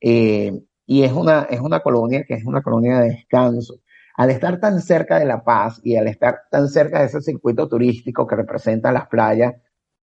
[0.00, 0.52] eh,
[0.90, 3.74] y es una, es una colonia que es una colonia de descanso.
[4.16, 7.68] Al estar tan cerca de La Paz y al estar tan cerca de ese circuito
[7.68, 9.52] turístico que representa las playas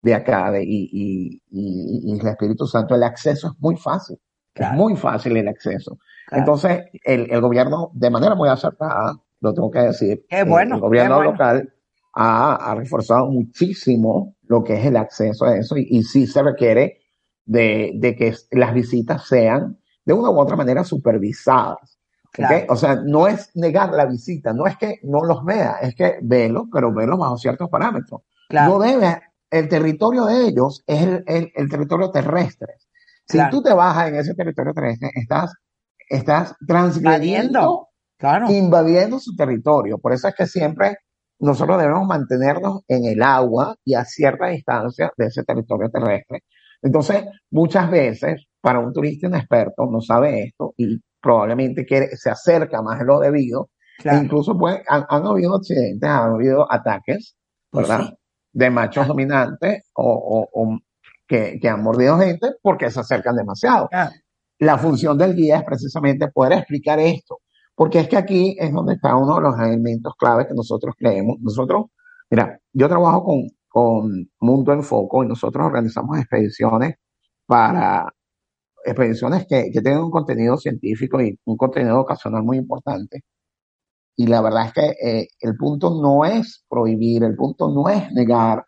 [0.03, 4.19] de acá de, y, y, y, y el Espíritu Santo, el acceso es muy fácil,
[4.53, 4.75] Claro.
[4.75, 5.97] es muy fácil el acceso.
[6.27, 6.41] Claro.
[6.43, 10.81] Entonces, el, el gobierno, de manera muy acertada, lo tengo que decir, Qué bueno, el
[10.81, 11.31] gobierno qué bueno.
[11.33, 11.73] local
[12.15, 16.43] ha, ha reforzado muchísimo lo que es el acceso a eso y, y sí se
[16.43, 16.99] requiere
[17.47, 21.99] de, de que las visitas sean de una u otra manera supervisadas.
[22.69, 26.19] O sea, no es negar la visita, no es que no los vea, es que
[26.23, 28.23] velo, pero velo bajo ciertos parámetros.
[28.49, 28.73] Claro.
[28.73, 32.75] No debe, el territorio de ellos es el, el- el territorio terrestre.
[33.27, 33.51] Si Claro.
[33.53, 35.55] tú te bajas en ese territorio terrestre, estás,
[36.09, 37.89] estás transgrediendo.
[38.17, 38.51] Claro.
[38.51, 39.99] invadiendo su territorio.
[39.99, 40.97] Por eso es que siempre
[41.41, 46.45] nosotros debemos mantenernos en el agua y a cierta distancia de ese territorio terrestre.
[46.81, 52.81] Entonces, muchas veces, para un turista inexperto, no sabe esto y probablemente quiere, se acerca
[52.81, 53.69] más de lo debido.
[54.03, 57.37] E incluso puede- han, han habido accidentes, han habido ataques,
[57.71, 58.07] Pues ¿verdad?
[58.09, 58.15] sí.
[58.55, 60.79] De machos dominantes o, o- o
[61.29, 63.89] que, que han mordido gente porque se acercan demasiado.
[63.89, 64.13] Claro.
[64.61, 67.41] La función del guía es precisamente poder explicar esto,
[67.75, 71.37] porque es que aquí es donde está uno de los elementos claves que nosotros creemos.
[71.41, 71.87] Nosotros,
[72.31, 76.95] mira, yo trabajo con, con Mundo en Foco y nosotros organizamos expediciones
[77.47, 78.11] para
[78.85, 83.23] expediciones que, que tienen un contenido científico y un contenido ocasional muy importante.
[84.17, 84.87] Y la verdad es que
[85.21, 88.65] eh, el punto no es prohibir, el punto no es negar,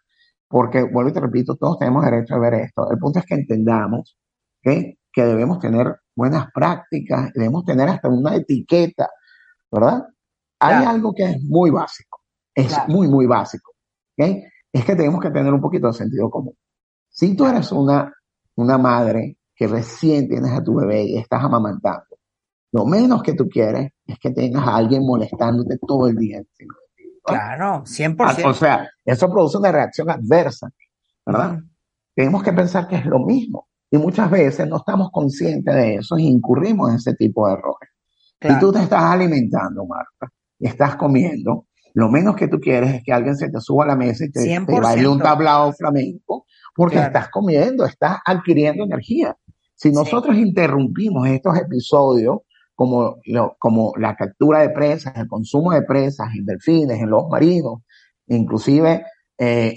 [0.48, 2.90] porque, vuelvo y te repito, todos tenemos derecho a ver esto.
[2.90, 4.16] El punto es que entendamos
[4.64, 4.72] ¿ok?
[5.12, 9.08] que debemos tener buenas prácticas, debemos tener hasta una etiqueta,
[9.70, 10.02] ¿verdad?
[10.60, 10.90] Hay Claro.
[10.90, 12.20] algo que es muy básico,
[12.54, 12.92] es Claro.
[12.92, 13.72] muy, muy básico,
[14.18, 14.26] ¿ok?
[14.72, 16.54] Es que tenemos que tener un poquito de sentido común.
[17.08, 18.12] Si tú eres una,
[18.56, 22.04] una madre que recién tienes a tu bebé y estás amamantando,
[22.72, 26.74] lo menos que tú quieres es que tengas a alguien molestándote todo el día encima
[26.96, 27.04] de.
[27.24, 28.16] Claro, 100%.
[28.44, 30.68] Ah, O sea, eso produce una reacción adversa,
[31.24, 31.54] ¿verdad?
[31.54, 31.62] Ujú.
[32.14, 33.66] Tenemos que pensar que es lo mismo.
[33.90, 37.90] Y muchas veces no estamos conscientes de eso y incurrimos en ese tipo de errores.
[38.40, 38.60] Si Claro.
[38.60, 43.12] tú te estás alimentando, Marta, y estás comiendo, lo menos que tú quieres es que
[43.12, 44.82] alguien se te suba a la mesa y te, te 100%.
[44.82, 46.44] baile un tablao flamenco,
[46.74, 47.06] porque Claro.
[47.08, 49.34] estás comiendo, estás adquiriendo energía.
[49.76, 52.38] Si nosotros interrumpimos estos episodios,
[52.74, 57.28] como, lo- como la captura de presas, el consumo de presas en delfines, en los
[57.28, 57.82] marinos,
[58.26, 59.04] inclusive,
[59.38, 59.74] eh,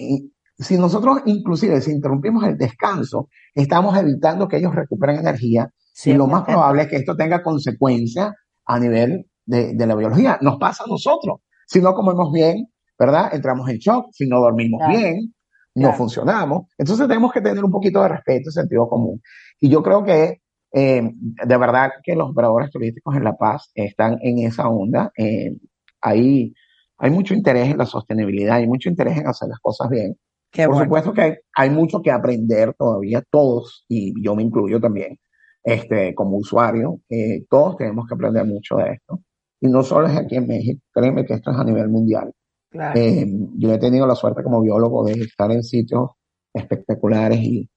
[0.57, 5.69] si nosotros inclusive si interrumpimos el descanso, estamos evitando que ellos recuperen energía
[6.05, 6.45] y lo más 100%.
[6.45, 8.33] probable es que esto tenga consecuencias
[8.65, 10.37] a nivel de, de la biología.
[10.41, 11.39] Nos pasa a nosotros.
[11.67, 13.33] Si no comemos bien, ¿verdad?
[13.33, 14.07] Entramos en shock.
[14.11, 14.97] Si no dormimos Claro.
[14.97, 15.33] bien,
[15.75, 15.97] no Claro.
[15.97, 16.67] funcionamos.
[16.77, 19.21] Entonces tenemos que tener un poquito de respeto y sentido común.
[19.59, 20.41] Y yo creo que
[20.71, 25.11] eh, de verdad que los operadores turísticos en La Paz están en esa onda.
[25.17, 25.55] Eh,
[26.01, 26.53] hay,
[26.97, 30.15] hay mucho interés en la sostenibilidad, hay mucho interés en hacer las cosas bien.
[30.51, 30.85] Qué Por bueno.
[30.85, 35.17] supuesto que hay, hay mucho que aprender todavía, todos, y yo me incluyo también,
[35.63, 39.21] este, como usuario, eh, todos tenemos que aprender mucho de esto.
[39.61, 42.31] Y no solo es aquí en México, créeme que esto es a nivel mundial.
[42.71, 42.99] Claro.
[42.99, 46.11] Eh, yo he tenido la suerte como biólogo de estar en sitios
[46.53, 47.69] espectaculares y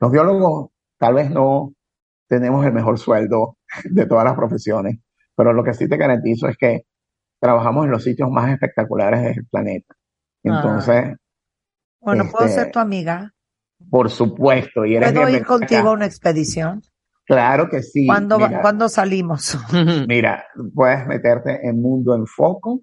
[0.00, 0.70] los biólogos
[1.00, 1.72] tal vez no
[2.28, 4.98] tenemos el mejor sueldo de todas las profesiones,
[5.34, 6.84] pero lo que sí te garantizo es que
[7.40, 9.96] trabajamos en los sitios más espectaculares del planeta.
[10.42, 11.16] Entonces,
[12.00, 13.34] Bueno, ¿puedo este, ser tu amiga?
[13.88, 16.82] por supuesto, y eres ¿Puedo ir contigo a una expedición?
[17.24, 18.06] Claro que sí.
[18.06, 19.56] ¿Cuándo, Mira, ¿cuándo salimos?
[20.08, 20.44] Mira,
[20.74, 22.82] puedes meterte en Mundo en Foco,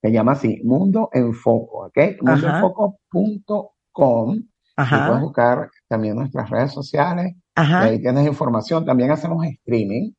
[0.00, 1.98] se llama así, Mundo en Foco, ¿ok?
[2.20, 4.42] Mundoenfoco.com.
[4.76, 7.82] Puedes buscar también nuestras redes sociales, ajá.
[7.82, 8.84] ahí tienes información.
[8.84, 10.12] También hacemos streaming.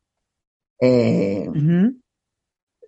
[0.79, 1.93] Eh, ujú.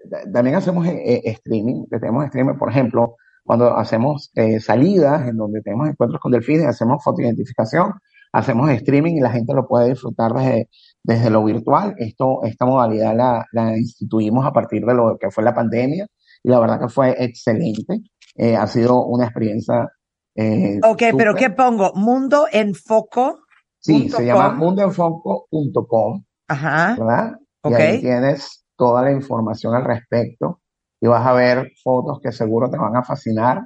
[0.10, 5.38] ta- también hacemos eh, eh, streaming, tenemos streaming, por ejemplo, cuando hacemos eh, salidas en
[5.38, 7.92] donde tenemos encuentros con delfines, hacemos fotoidentificación,
[8.32, 10.70] hacemos streaming y la gente lo puede disfrutar desde,
[11.04, 11.94] desde lo virtual.
[11.98, 16.08] Esto, esta modalidad la, la instituimos a partir de lo que fue la pandemia
[16.42, 18.00] y la verdad que fue excelente.
[18.36, 19.88] Eh, ha sido una experiencia
[20.36, 21.36] eh, Ok, pero súper.
[21.36, 21.92] ¿qué pongo?
[21.94, 23.43] Mundo en foco.
[23.84, 24.60] Sí, se llama com.
[24.60, 26.24] mundoenfoco.com.
[26.48, 26.96] Ajá.
[26.98, 27.34] ¿verdad?
[27.66, 27.76] Y Ok.
[27.76, 30.62] ahí tienes toda la información al respecto
[31.00, 33.66] y vas a ver fotos que seguro te van a fascinar.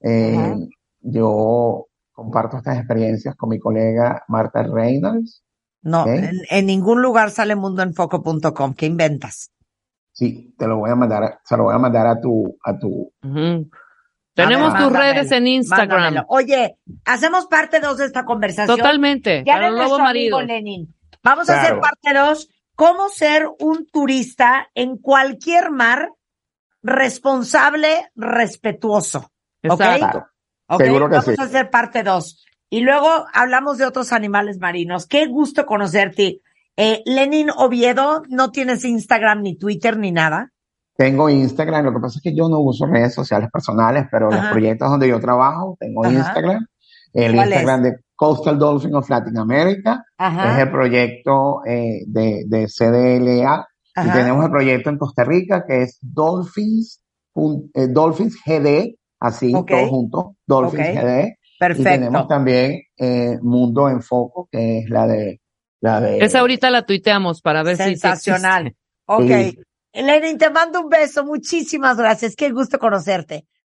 [0.00, 0.54] Eh,
[1.00, 5.42] yo comparto estas experiencias con mi colega Marta Reynolds.
[5.82, 8.74] No, en, en ningún lugar sale mundoenfoco.com.
[8.74, 9.50] ¿Qué inventas?
[10.12, 13.12] Sí, te lo voy a mandar, se lo voy a mandar a tu, a tu.
[14.42, 15.88] Tenemos ver, tus mándamelo, redes en Instagram.
[15.88, 16.26] Mándamelo.
[16.28, 18.76] Oye, hacemos parte 2 de esta conversación.
[18.76, 19.42] Totalmente.
[19.44, 20.44] Ya Para nuestro amigo maridos.
[20.46, 20.94] Lenin.
[21.24, 22.48] Vamos a hacer parte 2.
[22.76, 26.10] ¿Cómo ser un turista en cualquier mar
[26.82, 29.32] responsable, respetuoso?
[29.68, 29.80] ¿Ok?
[29.80, 30.26] Exacto.
[30.68, 30.82] ¿Ok?
[30.82, 31.34] Seguro que Vamos sí.
[31.36, 32.44] a hacer parte 2.
[32.70, 35.06] Y luego hablamos de otros animales marinos.
[35.06, 36.42] Qué gusto conocerte.
[36.76, 40.52] Eh, Lenin Oviedo, no tienes Instagram ni Twitter ni nada.
[40.98, 44.44] Tengo Instagram, lo que pasa es que yo no uso redes sociales personales, pero los
[44.46, 46.12] proyectos donde yo trabajo, tengo Ajá.
[46.12, 46.66] Instagram,
[47.12, 50.60] el ¿Cuál Instagram de Coastal Dolphin of Latin America, es Ajá.
[50.60, 53.64] el proyecto eh, de, de CDLA,
[54.04, 57.00] y tenemos el proyecto en Costa Rica que es Dolphins,
[57.74, 59.70] eh, Dolphins GD, así, Ok.
[59.70, 60.94] todo junto, Dolphins Ok.
[60.96, 61.90] GD, y Perfecto.
[61.90, 65.40] tenemos también eh, Mundo en Foco, que es la de,
[65.80, 68.74] la de, Esa ahorita la tuiteamos para ver si- si Sensacional.
[69.10, 69.22] Ok.
[69.26, 69.58] Sí.
[69.94, 71.24] Lenin, te mando un beso.
[71.24, 72.36] Muchísimas gracias.
[72.36, 73.48] Qué gusto conocerte.